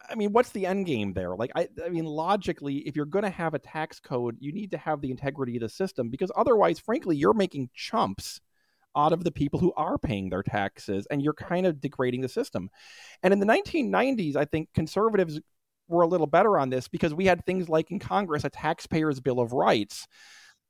[0.10, 1.36] I mean, what's the end game there?
[1.36, 4.72] Like, I, I mean, logically, if you're going to have a tax code, you need
[4.72, 8.42] to have the integrity of the system because otherwise, frankly, you're making chumps
[8.96, 12.30] out of the people who are paying their taxes and you're kind of degrading the
[12.30, 12.70] system.
[13.24, 15.40] And in the 1990s, I think conservatives
[15.88, 19.20] were a little better on this because we had things like in Congress a taxpayers
[19.20, 20.08] bill of rights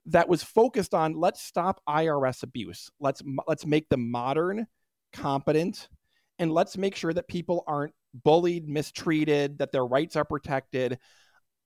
[0.07, 2.89] that was focused on let's stop IRS abuse.
[2.99, 4.67] Let's let's make them modern,
[5.13, 5.89] competent,
[6.37, 10.99] and let's make sure that people aren't bullied, mistreated, that their rights are protected.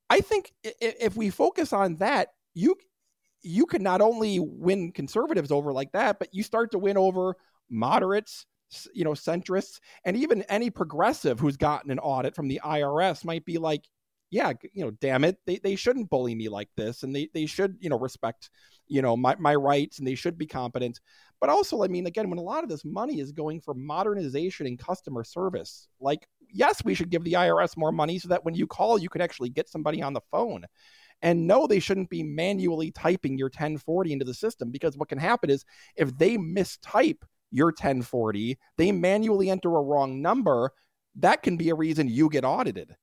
[0.10, 2.76] I think if we focus on that, you
[3.42, 7.36] you can not only win conservatives over like that, but you start to win over
[7.70, 8.46] moderates,
[8.94, 13.46] you know, centrists, and even any progressive who's gotten an audit from the IRS might
[13.46, 13.86] be like,
[14.32, 17.46] yeah, you know, damn it, they, they shouldn't bully me like this, and they, they
[17.46, 18.50] should, you know, respect,
[18.88, 21.00] you know, my, my rights, and they should be competent.
[21.42, 24.68] But also, I mean, again, when a lot of this money is going for modernization
[24.68, 28.54] and customer service, like, yes, we should give the IRS more money so that when
[28.54, 30.66] you call, you can actually get somebody on the phone.
[31.22, 35.18] And no, they shouldn't be manually typing your 1040 into the system because what can
[35.18, 35.66] happen is
[35.96, 40.72] if they mistype your 1040, they manually enter a wrong number,
[41.16, 42.96] that can be a reason you get audited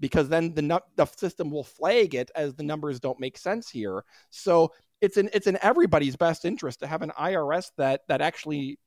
[0.00, 4.04] because then the the system will flag it as the numbers don't make sense here.
[4.30, 8.78] So it's in it's in everybody's best interest to have an IRS that that actually,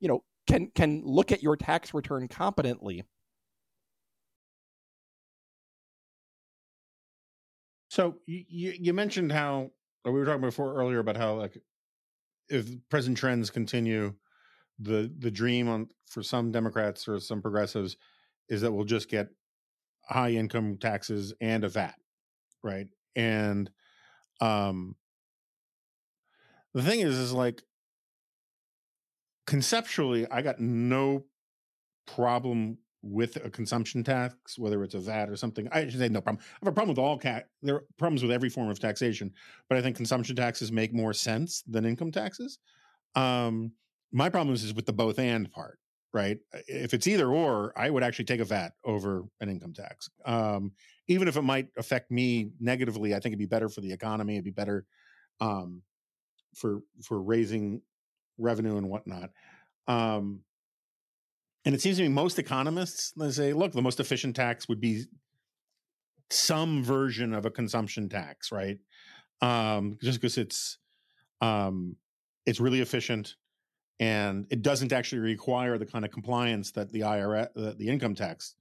[0.00, 3.04] you know, can can look at your tax return competently.
[7.94, 9.70] So you you mentioned how
[10.04, 11.56] we were talking before earlier about how like
[12.48, 14.14] if present trends continue,
[14.80, 17.96] the the dream on for some Democrats or some progressives
[18.48, 19.28] is that we'll just get
[20.08, 21.94] high income taxes and a VAT,
[22.64, 22.88] right?
[23.14, 23.70] And
[24.40, 24.96] um
[26.72, 27.62] the thing is is like
[29.46, 31.26] conceptually I got no
[32.06, 35.68] problem with a consumption tax, whether it's a VAT or something.
[35.70, 36.42] I should say no problem.
[36.42, 37.48] I have a problem with all cat.
[37.62, 39.32] There are problems with every form of taxation,
[39.68, 42.58] but I think consumption taxes make more sense than income taxes.
[43.14, 43.72] Um,
[44.10, 45.78] my problem is with the both and part,
[46.12, 46.38] right?
[46.66, 50.08] If it's either or, I would actually take a VAT over an income tax.
[50.24, 50.72] Um,
[51.08, 54.34] even if it might affect me negatively, I think it'd be better for the economy.
[54.34, 54.86] It'd be better
[55.40, 55.82] um,
[56.54, 57.82] for for raising
[58.38, 59.30] revenue and whatnot.
[59.86, 60.40] Um,
[61.64, 64.80] and it seems to me most economists they say, look, the most efficient tax would
[64.80, 65.04] be
[66.30, 68.78] some version of a consumption tax, right?
[69.40, 70.78] Um, just because it's
[71.40, 71.96] um,
[72.46, 73.36] it's really efficient
[74.00, 78.14] and it doesn't actually require the kind of compliance that the IRS, that the income
[78.14, 78.54] tax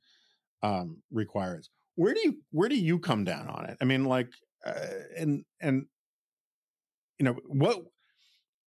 [0.61, 1.69] um, requires.
[1.95, 3.77] Where do you where do you come down on it?
[3.81, 4.29] I mean, like,
[4.65, 4.73] uh,
[5.17, 5.85] and and
[7.19, 7.83] you know what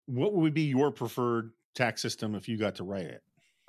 [0.05, 3.23] what would be your preferred tax system if you got to write it?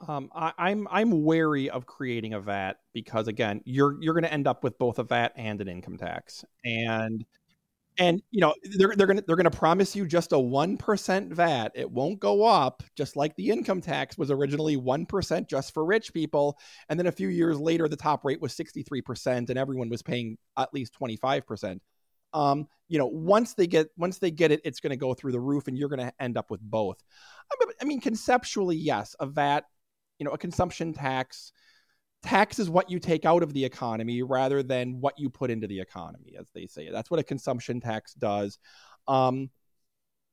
[0.06, 4.32] Um, I, I'm I'm wary of creating a VAT because again, you're you're going to
[4.32, 7.24] end up with both a VAT and an income tax, and
[7.98, 11.72] and you know they're they're gonna they're gonna promise you just a one percent VAT.
[11.74, 15.84] It won't go up, just like the income tax was originally one percent just for
[15.84, 19.48] rich people, and then a few years later the top rate was sixty three percent,
[19.48, 21.80] and everyone was paying at least twenty five percent.
[22.34, 25.32] Um, you know, once they get once they get it, it's going to go through
[25.32, 27.02] the roof, and you're going to end up with both.
[27.80, 29.64] I mean, conceptually, yes, a VAT,
[30.18, 31.52] you know, a consumption tax
[32.22, 35.66] tax is what you take out of the economy rather than what you put into
[35.66, 36.90] the economy, as they say.
[36.90, 38.58] That's what a consumption tax does.
[39.06, 39.50] Um,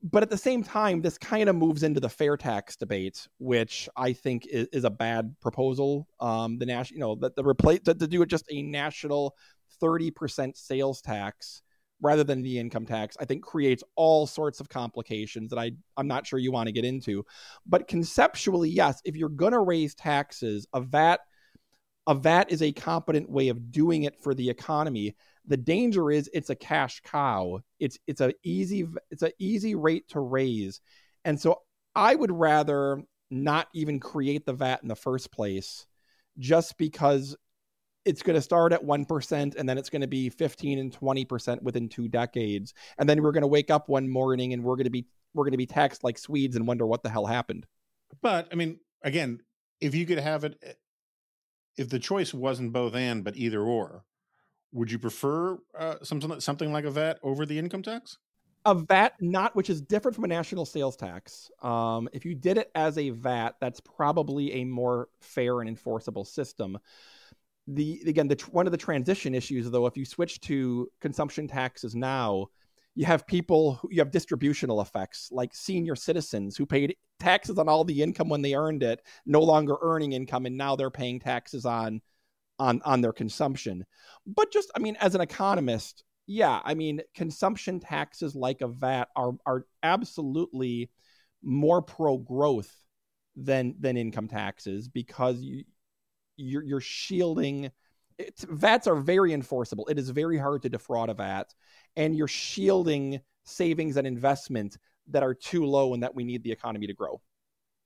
[0.02, 3.88] but at the same time, this kind of moves into the fair tax debate, which
[3.96, 6.08] I think is, is a bad proposal.
[6.20, 9.36] Um, the national, you know, that the replace to, to do it just a national
[9.80, 11.62] thirty percent sales tax
[12.04, 16.08] rather than the income tax, I think creates all sorts of complications that I I'm
[16.08, 17.26] not sure you want to get into.
[17.66, 21.22] But conceptually, yes, if you're going to raise taxes, a VAT
[22.06, 25.16] a VAT is a competent way of doing it for the economy.
[25.46, 27.62] The danger is it's a cash cow.
[27.80, 30.82] It's it's a easy it's an easy rate to raise,
[31.24, 31.62] and so
[31.96, 33.02] I would rather
[33.32, 35.86] not even create the VAT in the first place,
[36.38, 37.36] just because
[38.06, 41.62] it's going to start at 1% and then it's going to be 15 and 20%
[41.62, 44.86] within two decades and then we're going to wake up one morning and we're going
[44.86, 47.66] to be we're going to be taxed like swedes and wonder what the hell happened
[48.22, 49.40] but i mean again
[49.82, 50.74] if you could have it eh,
[51.78, 54.06] if the choice wasn't both and but either or,
[54.72, 58.18] would you prefer uh, something something like a VAT over the income tax?
[58.66, 61.52] A VAT, not which is different from a national sales tax.
[61.62, 66.24] Um, if you did it as a VAT, that's probably a more fair and enforceable
[66.24, 66.78] system.
[67.68, 71.96] The again, the one of the transition issues, though, if you switch to consumption taxes
[71.96, 72.48] now,
[72.96, 77.84] you have people you have distributional effects like senior citizens who paid taxes on all
[77.84, 81.66] the income when they earned it no longer earning income and now they're paying taxes
[81.66, 82.02] on
[82.60, 83.86] on on their consumption.
[84.28, 89.10] But just i mean as an economist yeah i mean consumption taxes like a vat
[89.16, 90.90] are are absolutely
[91.42, 92.74] more pro growth
[93.36, 95.64] than than income taxes because you
[96.38, 97.72] you're, you're shielding
[98.18, 99.88] it's, VATs are very enforceable.
[99.88, 101.54] It is very hard to defraud a VAT,
[101.96, 104.78] and you're shielding savings and investment
[105.10, 107.22] that are too low and that we need the economy to grow.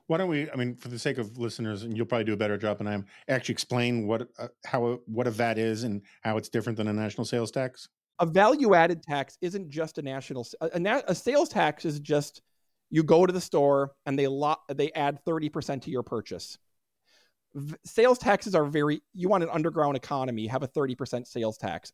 [0.07, 0.49] Why don't we?
[0.49, 2.87] I mean, for the sake of listeners, and you'll probably do a better job than
[2.87, 6.49] I am, actually explain what uh, how a, what a VAT is and how it's
[6.49, 7.89] different than a national sales tax.
[8.19, 12.41] a value added tax isn't just a national a, a, a, sales tax is just
[12.89, 16.57] you go to the store and they lo- they add 30% to your purchase
[17.85, 21.93] sales taxes are very you want an underground economy have a 30% sales tax.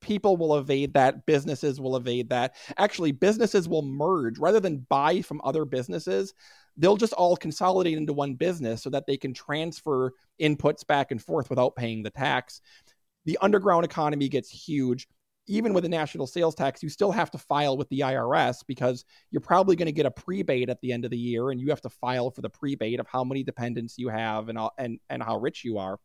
[0.00, 2.54] People will evade that businesses will evade that.
[2.78, 4.38] Actually businesses will merge.
[4.38, 6.32] Rather than buy from other businesses
[6.76, 11.22] they'll just all consolidate into one business so that they can transfer inputs back and
[11.22, 12.60] forth without paying the tax.
[13.24, 15.08] The underground economy gets huge
[15.46, 19.04] even with a national sales tax, you still have to file with the IRS because
[19.30, 21.68] you're probably going to get a prebate at the end of the year, and you
[21.70, 25.22] have to file for the prebate of how many dependents you have and and and
[25.22, 25.98] how rich you are.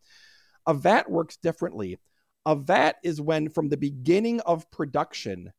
[0.68, 1.98] A VAT works differently.
[2.46, 5.52] A VAT is when, from the beginning of production,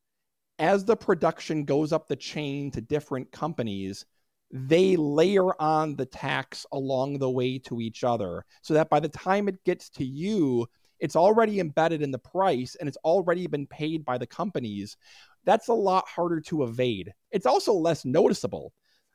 [0.58, 4.04] as the production goes up the chain to different companies,
[4.50, 9.08] they layer on the tax along the way to each other, so that by the
[9.08, 10.66] time it gets to you,
[11.02, 14.96] it's already embedded in the price and it's already been paid by the companies.
[15.44, 17.12] That's a lot harder to evade.
[17.32, 18.72] It's also less noticeable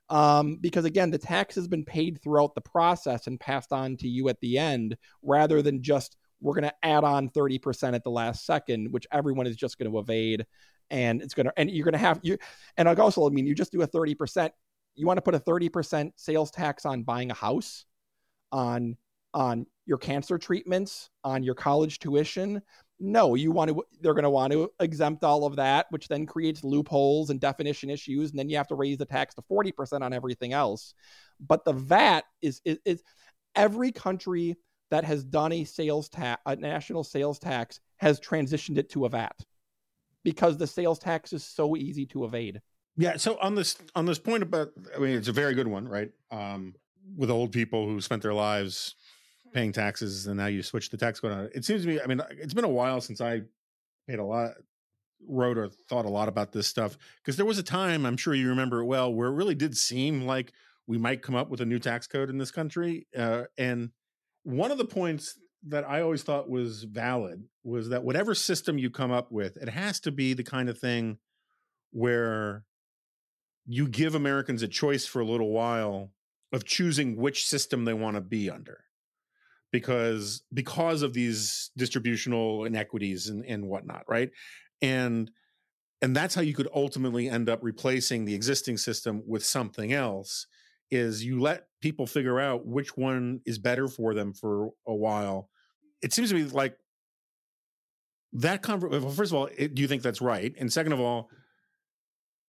[0.10, 4.08] um, because, again, the tax has been paid throughout the process and passed on to
[4.08, 8.12] you at the end rather than just we're going to add on 30% at the
[8.12, 10.46] last second, which everyone is just going to evade.
[10.90, 12.38] And it's going to, and you're going to have you,
[12.76, 14.50] and I'll also, I mean, you just do a 30%.
[14.96, 17.86] You want to put a 30% sales tax on buying a house,
[18.52, 18.98] on
[19.34, 22.62] on your cancer treatments, on your college tuition.
[23.00, 26.26] No, you want to they're going to want to exempt all of that, which then
[26.26, 30.02] creates loopholes and definition issues and then you have to raise the tax to 40%
[30.02, 30.94] on everything else.
[31.40, 33.04] But the VAT is is, is
[33.56, 34.56] every country
[34.90, 39.10] that has done a sales tax a national sales tax has transitioned it to a
[39.10, 39.36] VAT
[40.24, 42.62] because the sales tax is so easy to evade.
[42.98, 45.88] Yeah, so on this on this point about I mean it's a very good one,
[45.88, 46.10] right?
[46.32, 46.74] Um
[47.16, 48.96] with old people who spent their lives
[49.54, 51.52] paying taxes and now you switch the tax code on it.
[51.56, 53.42] It seems to me, I mean, it's been a while since I
[54.08, 54.52] paid a lot,
[55.28, 58.34] wrote or thought a lot about this stuff because there was a time, I'm sure
[58.34, 60.54] you remember it well, where it really did seem like
[60.86, 63.08] we might come up with a new tax code in this country.
[63.16, 63.92] Uh, and
[64.44, 65.38] one of the points
[65.68, 69.70] that I always thought was valid was that whatever system you come up with, it
[69.70, 71.18] has to be the kind of thing
[71.92, 72.64] where
[73.66, 76.12] you give Americans a choice for a little while
[76.54, 78.86] of choosing which system they want to be under
[79.78, 84.32] because because of these distributional inequities and, and whatnot, right?
[84.82, 85.30] And
[86.02, 90.48] and that's how you could ultimately end up replacing the existing system with something else
[90.90, 95.48] is you let people figure out which one is better for them for a while.
[96.02, 96.76] It seems to me like
[98.34, 100.56] that conver- well, first of all it, do you think that's right?
[100.58, 101.30] And second of all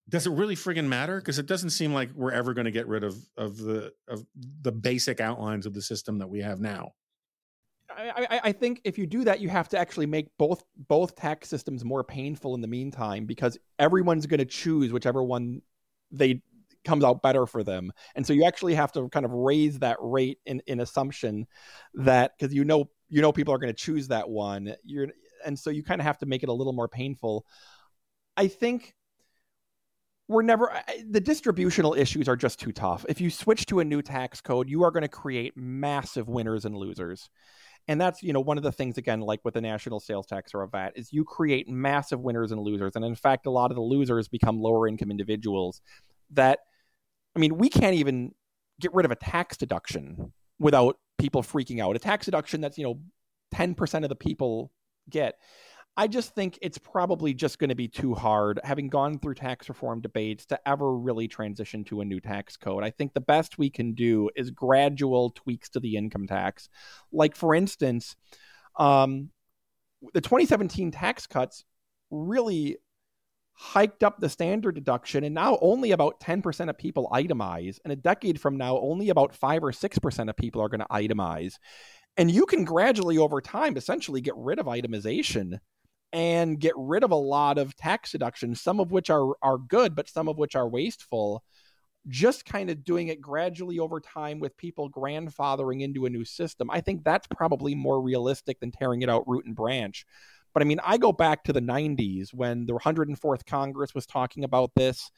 [0.09, 1.19] does it really friggin' matter?
[1.19, 4.25] Because it doesn't seem like we're ever going to get rid of of the of
[4.61, 6.93] the basic outlines of the system that we have now
[7.95, 11.49] I, I, think if you do that, you have to actually make both both tax
[11.49, 15.61] systems more painful in the meantime because everyone's going to choose whichever one
[16.11, 16.41] they
[16.85, 19.97] comes out better for them, and so you actually have to kind of raise that
[19.99, 21.47] rate in in assumption
[21.95, 25.07] that because you know you know people are going to choose that one, you're
[25.45, 27.45] and so you kind of have to make it a little more painful.
[28.37, 28.93] I think
[30.27, 30.71] we're never
[31.09, 33.05] the distributional issues are just too tough.
[33.09, 36.65] If you switch to a new tax code, you are going to create massive winners
[36.65, 37.29] and losers
[37.89, 40.53] and that's you know one of the things again like with the national sales tax
[40.53, 42.95] or a vat is you create massive winners and losers.
[42.95, 45.81] And in fact a lot of the losers become lower income individuals
[46.31, 46.59] that
[47.35, 48.31] i mean we can't even
[48.79, 51.95] get rid of a tax deduction without people freaking out.
[51.95, 52.99] A tax deduction that's you know
[53.55, 54.71] 10% of the people
[55.09, 55.35] get
[55.99, 59.67] I just think it's probably just going to be too hard, having gone through tax
[59.67, 62.85] reform debates, to ever really transition to a new tax code.
[62.85, 66.69] I think the best we can do is gradual tweaks to the income tax.
[67.11, 68.15] Like, for instance,
[68.77, 69.31] um,
[70.13, 71.65] the 2017 tax cuts
[72.09, 72.77] really
[73.51, 77.77] hiked up the standard deduction, and now only about 10% of people itemize.
[77.83, 80.85] And a decade from now, only about 5 or 6% of people are going to
[80.85, 81.55] itemize.
[82.15, 85.59] And you can gradually, over time, essentially get rid of itemization
[86.11, 89.95] and get rid of a lot of tax deductions, some of which are are good,
[89.95, 91.43] but some of which are wasteful.
[92.07, 96.71] Just kind of doing it gradually over time with people grandfathering into a new system.
[96.71, 100.05] I think that's probably more realistic than tearing it out root and branch.
[100.53, 104.43] But I mean, I go back to the 90s when the 104th Congress was talking
[104.43, 105.11] about this.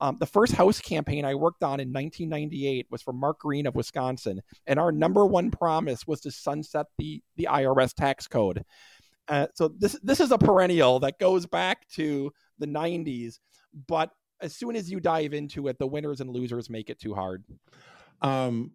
[0.00, 3.74] Um, the first House campaign I worked on in 1998 was for Mark Green of
[3.74, 8.62] Wisconsin, and our number one promise was to sunset the the IRS tax code.
[9.28, 13.38] Uh, so this this is a perennial that goes back to the 90s,
[13.88, 14.10] but
[14.40, 17.44] as soon as you dive into it, the winners and losers make it too hard.
[18.22, 18.72] Um,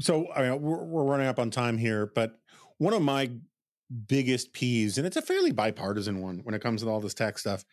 [0.00, 2.38] so I mean, we're, we're running up on time here, but
[2.78, 3.30] one of my
[4.06, 7.40] biggest peeves, and it's a fairly bipartisan one when it comes to all this tax
[7.40, 7.64] stuff,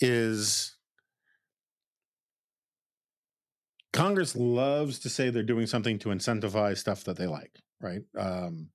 [0.00, 0.76] is
[3.92, 8.02] Congress loves to say they're doing something to incentivize stuff that they like, right?
[8.16, 8.68] Um,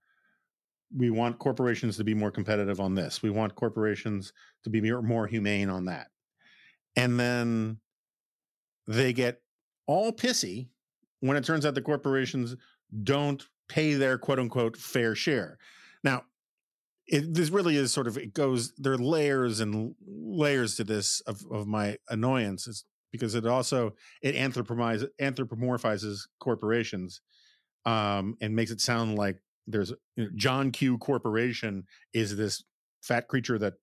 [0.95, 3.21] we want corporations to be more competitive on this.
[3.21, 4.33] We want corporations
[4.63, 6.07] to be more, humane on that.
[6.95, 7.77] And then
[8.87, 9.41] they get
[9.87, 10.67] all pissy
[11.21, 12.55] when it turns out the corporations
[13.03, 15.57] don't pay their quote unquote fair share.
[16.03, 16.23] Now,
[17.07, 21.21] it, this really is sort of it goes there are layers and layers to this
[21.21, 27.21] of, of my annoyance is because it also it anthropomorphizes, anthropomorphizes corporations
[27.85, 29.37] um, and makes it sound like
[29.67, 32.63] there's you know, John Q Corporation is this
[33.01, 33.73] fat creature that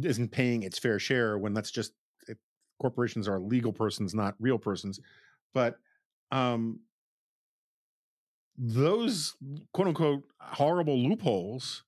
[0.00, 1.92] isn't paying its fair share when that's just
[2.26, 2.38] it,
[2.80, 5.00] corporations are legal persons, not real persons.
[5.54, 5.78] But
[6.30, 6.80] um,
[8.56, 9.34] those
[9.72, 11.84] quote unquote horrible loopholes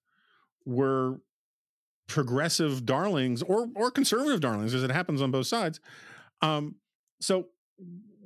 [0.64, 1.20] were
[2.06, 5.80] progressive darlings or or conservative darlings, as it happens on both sides.
[6.42, 6.76] Um,
[7.20, 7.48] so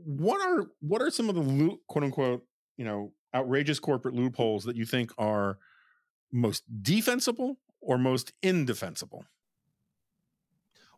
[0.05, 2.45] what are what are some of the quote unquote
[2.77, 5.59] you know outrageous corporate loopholes that you think are
[6.33, 9.25] most defensible or most indefensible?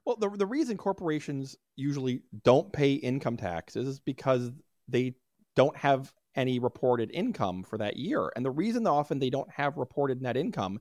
[0.04, 4.52] Well, the the reason corporations usually don't pay income taxes is because
[4.88, 5.14] they
[5.56, 8.30] don't have any reported income for that year.
[8.36, 10.80] And the reason often they don't have reported net income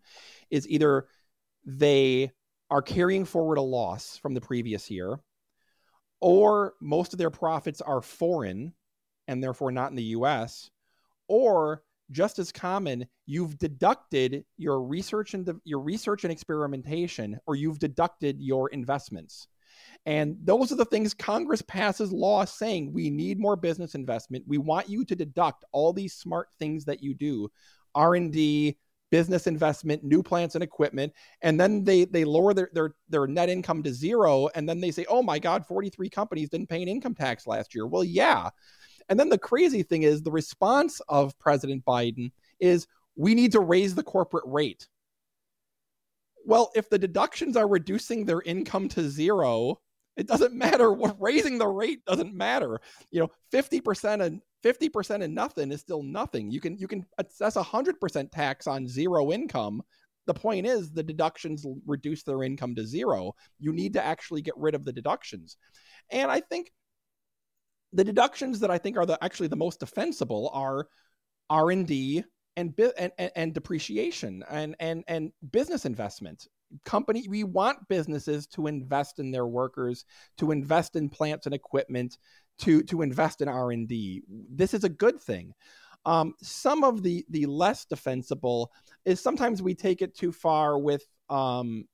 [0.51, 1.07] is either
[1.65, 2.31] they
[2.69, 5.17] are carrying forward a loss from the previous year,
[6.19, 8.73] or most of their profits are foreign
[9.27, 10.69] and therefore not in the US,
[11.27, 17.55] or just as common, you've deducted your research and de- your research and experimentation, or
[17.55, 19.47] you've deducted your investments.
[20.05, 24.45] And those are the things Congress passes laws saying we need more business investment.
[24.47, 27.49] We want you to deduct all these smart things that you do,
[27.95, 28.77] R&D,
[29.11, 33.49] business investment, new plants and equipment, and then they they lower their their their net
[33.49, 36.87] income to zero and then they say, "Oh my god, 43 companies didn't pay an
[36.87, 38.49] income tax last year." Well, yeah.
[39.09, 43.59] And then the crazy thing is the response of President Biden is we need to
[43.59, 44.87] raise the corporate rate.
[46.45, 49.79] Well, if the deductions are reducing their income to zero,
[50.15, 52.79] it doesn't matter what raising the rate doesn't matter.
[53.11, 56.51] You know, 50% and 50% and nothing is still nothing.
[56.51, 59.81] You can you can assess a 100% tax on zero income.
[60.25, 63.33] The point is the deductions reduce their income to zero.
[63.59, 65.57] You need to actually get rid of the deductions.
[66.09, 66.71] And I think
[67.93, 70.87] the deductions that I think are the actually the most defensible are
[71.49, 72.23] R and D
[72.57, 76.47] and, and and depreciation and and and business investment.
[76.83, 80.05] Company we want businesses to invest in their workers
[80.37, 82.17] to invest in plants and equipment
[82.59, 85.53] to to invest in r&d this is a good thing.
[86.05, 88.71] Um, some of the the less defensible
[89.05, 91.85] is sometimes we take it too far with um,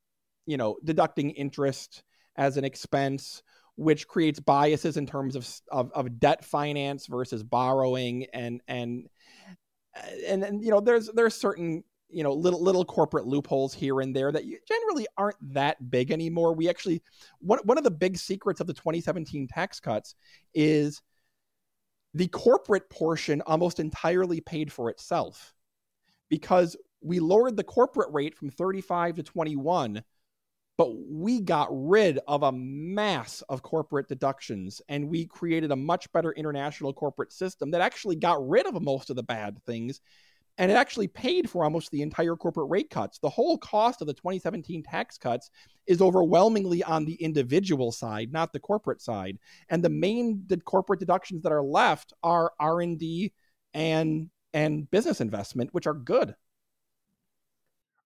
[0.45, 2.03] you know deducting interest
[2.35, 3.43] as an expense
[3.81, 9.09] which creates biases in terms of, of, of debt finance versus borrowing and and
[10.27, 14.15] and, and you know there's there's certain you know little little corporate loopholes here and
[14.15, 16.53] there that generally aren't that big anymore.
[16.53, 17.01] We actually
[17.39, 20.15] one one of the big secrets of the 2017 tax cuts
[20.53, 21.01] is
[22.13, 25.53] the corporate portion almost entirely paid for itself
[26.29, 30.03] because we lowered the corporate rate from 35 to 21
[30.81, 36.11] but we got rid of a mass of corporate deductions and we created a much
[36.11, 40.01] better international corporate system that actually got rid of most of the bad things
[40.57, 43.19] and it actually paid for almost the entire corporate rate cuts.
[43.19, 45.51] The whole cost of the 2017 tax cuts
[45.85, 49.37] is overwhelmingly on the individual side, not the corporate side.
[49.69, 53.31] And the main the corporate deductions that are left are R&D
[53.75, 56.29] and and business investment, which are good.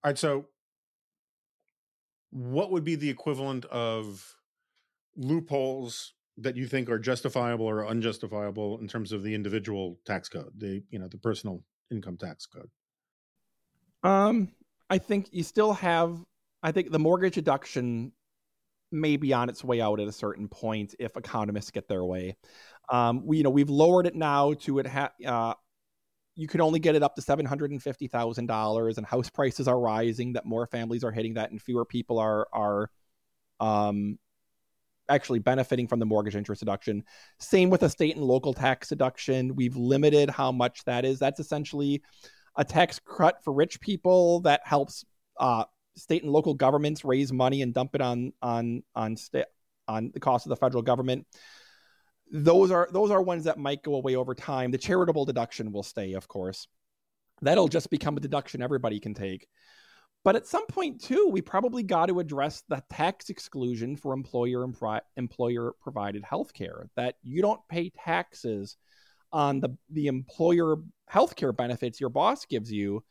[0.03, 0.47] All right, so
[2.35, 4.35] what would be the equivalent of
[5.15, 10.51] loopholes that you think are justifiable or unjustifiable in terms of the individual tax code,
[10.57, 12.69] the you know the personal income tax code?
[14.03, 14.49] Um,
[14.89, 16.17] I think you still have.
[16.61, 18.11] I think the mortgage deduction
[18.91, 22.35] may be on its way out at a certain point if economists get their way.
[22.89, 24.87] Um, we, you know, we've lowered it now to it.
[24.87, 25.53] Ha- uh,
[26.35, 29.29] you can only get it up to seven hundred and fifty thousand dollars, and house
[29.29, 30.33] prices are rising.
[30.33, 32.89] That more families are hitting that, and fewer people are are
[33.59, 34.19] um,
[35.07, 37.03] actually benefiting from the mortgage interest deduction.
[37.39, 39.55] Same with a state and local tax deduction.
[39.55, 41.19] We've limited how much that is.
[41.19, 42.01] That's essentially
[42.57, 45.05] a tax cut for rich people that helps
[45.39, 45.65] uh,
[45.95, 49.45] state and local governments raise money and dump it on on on sta-
[49.87, 51.25] on the cost of the federal government.
[52.37, 54.69] Those are those are ones that might go away over time.
[54.69, 56.67] The charitable deduction will stay, of course.
[57.41, 59.47] That'll just become a deduction everybody can take.
[60.25, 64.65] But at some point too, we probably got to address the tax exclusion for employer
[64.65, 66.87] and pri- employer provided healthcare.
[66.97, 68.75] That you don't pay taxes
[69.31, 70.75] on the the employer
[71.09, 73.01] healthcare benefits your boss gives you,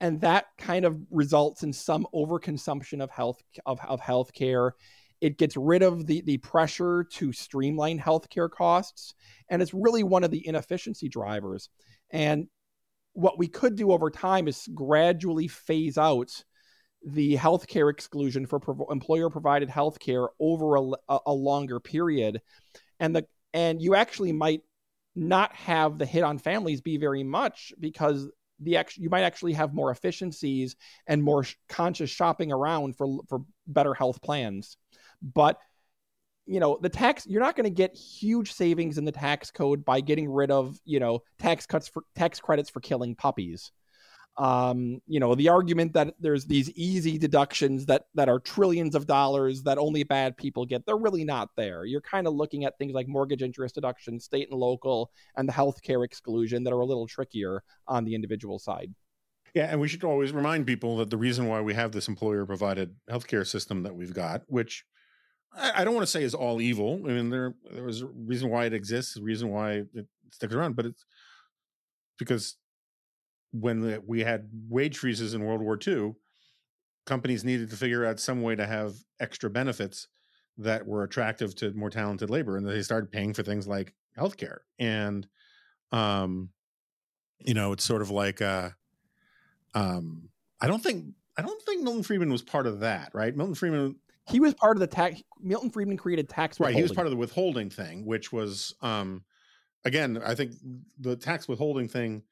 [0.00, 4.70] and that kind of results in some overconsumption of health of, of healthcare.
[5.20, 9.14] It gets rid of the the pressure to streamline healthcare costs,
[9.48, 11.68] and it's really one of the inefficiency drivers.
[12.10, 12.48] And
[13.12, 16.44] what we could do over time is gradually phase out
[17.04, 22.42] the healthcare exclusion for pro- employer provided healthcare over a, a, longer period
[22.98, 24.60] and the and you actually might
[25.16, 28.28] not have the hit on families be very much because
[28.60, 33.20] the ex- you might actually have more efficiencies and more sh- conscious shopping around for
[33.28, 34.76] for better health plans
[35.22, 35.58] but
[36.46, 39.84] you know the tax you're not going to get huge savings in the tax code
[39.84, 43.70] by getting rid of you know tax cuts for tax credits for killing puppies
[44.36, 49.06] um, you know, the argument that there's these easy deductions that that are trillions of
[49.06, 51.84] dollars that only bad people get, they're really not there.
[51.84, 55.52] You're kind of looking at things like mortgage interest deduction, state and local, and the
[55.52, 58.94] healthcare exclusion that are a little trickier on the individual side.
[59.54, 62.46] Yeah, and we should always remind people that the reason why we have this employer
[62.46, 64.84] provided healthcare system that we've got, which
[65.52, 67.00] I, don't want to say is all evil.
[67.04, 70.54] I mean, there there was a reason why it exists, a reason why it sticks
[70.54, 71.04] around, but it's
[72.18, 72.56] because
[73.52, 76.14] when we had wage freezes in World War II,
[77.04, 80.06] companies needed to figure out some way to have extra benefits
[80.58, 84.58] that were attractive to more talented labor, and they started paying for things like healthcare.
[84.78, 85.26] And,
[85.90, 86.50] um,
[87.38, 88.70] you know, it's sort of like, uh,
[89.74, 90.28] um,
[90.60, 93.34] I don't think I don't think Milton Friedman was part of that, right?
[93.34, 93.96] Milton Friedman.
[94.30, 95.22] He was part of the tax.
[95.40, 96.60] Milton Friedman created tax.
[96.60, 99.24] Right, he was part of the withholding thing, which was, um,
[99.84, 100.52] again, I think
[100.98, 102.22] the tax withholding thing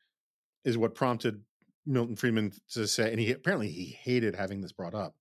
[0.65, 1.43] is what prompted
[1.87, 5.17] Milton Friedman to say, and he apparently he hated having this brought up,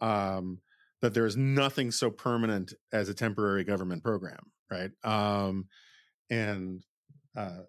[0.00, 0.60] um,
[1.00, 4.90] that there is nothing so permanent as a temporary government program, right?
[5.02, 5.66] Um,
[6.30, 6.82] and
[7.36, 7.62] uh,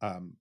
[0.00, 0.34] um,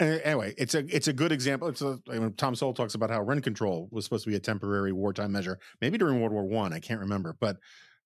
[0.00, 1.68] anyway, it's a it's a good example.
[1.68, 4.36] It's a I mean, Tom Sowell talks about how rent control was supposed to be
[4.36, 6.72] a temporary wartime measure, maybe during World War One.
[6.72, 6.76] I.
[6.76, 7.56] I can't remember, but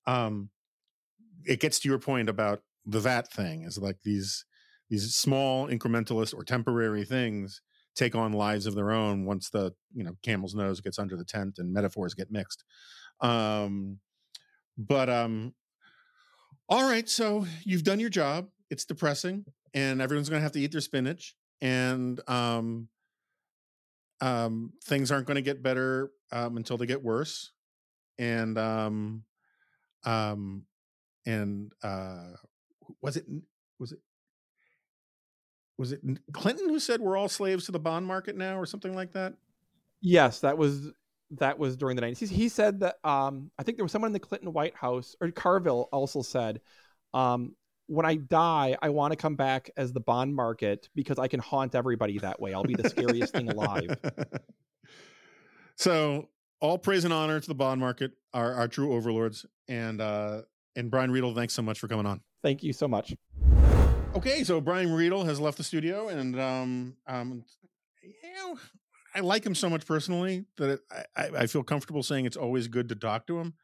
[0.07, 0.49] um,
[1.45, 3.63] it gets to your point about the VAT thing.
[3.63, 4.45] Is like these
[4.89, 7.61] these small incrementalist or temporary things
[7.95, 11.25] take on lives of their own once the you know camel's nose gets under the
[11.25, 12.65] tent and metaphors get mixed
[13.21, 13.99] um
[14.79, 15.53] but um
[16.69, 20.61] all right so you've done your job it's depressing and everyone's going to have to
[20.61, 22.89] eat their spinach and um
[24.21, 27.53] um things aren't going to get better um until they get worse
[28.19, 29.23] and um
[30.05, 30.65] um
[31.25, 32.33] and uh
[33.01, 33.25] was it
[33.79, 34.01] was it
[35.79, 36.01] was it
[36.33, 39.35] Clinton who said we're all slaves to the bond market now or something like that?
[40.01, 40.91] Yes, that was
[41.39, 42.29] that was during the 90s.
[42.29, 45.31] He said that um, I think there was someone in the Clinton White House or
[45.31, 46.61] Carville also said
[47.15, 47.55] um,
[47.87, 51.41] when I die, I want to come back as the bond market because I can
[51.41, 52.55] haunt everybody that way.
[52.55, 53.97] I'll be the scariest thing alive.
[55.77, 56.29] So
[56.61, 59.47] all praise and honor to the bond market, our, our true overlords.
[59.69, 60.43] And uh
[60.77, 62.21] and Brian Riedl, thanks so much for coming on.
[62.43, 63.15] Thank you so much.
[64.15, 67.45] Okay, so Brian Riedl has left the studio, and um, um,
[68.03, 68.59] you know,
[69.15, 70.81] I like him so much personally that it,
[71.17, 73.55] I, I feel comfortable saying it's always good to talk to him.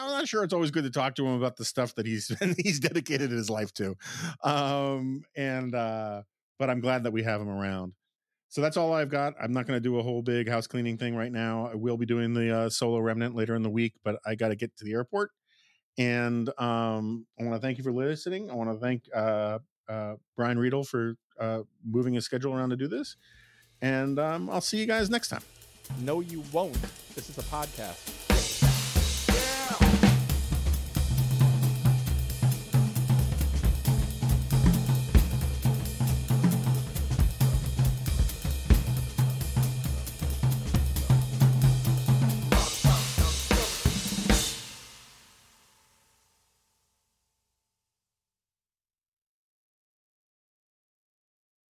[0.00, 2.28] I'm not sure it's always good to talk to him about the stuff that he's
[2.58, 3.96] he's dedicated his life to,
[4.44, 6.22] um, and uh,
[6.58, 7.92] but I'm glad that we have him around.
[8.50, 9.34] So that's all I've got.
[9.40, 11.68] I'm not going to do a whole big house cleaning thing right now.
[11.70, 14.48] I will be doing the uh, solo remnant later in the week, but I got
[14.48, 15.30] to get to the airport.
[15.98, 18.50] And um, I want to thank you for listening.
[18.50, 19.58] I want to thank uh,
[19.88, 23.16] uh, Brian Riedl for uh, moving his schedule around to do this.
[23.82, 25.42] And um, I'll see you guys next time.
[26.00, 26.80] No, you won't.
[27.14, 28.27] This is a podcast.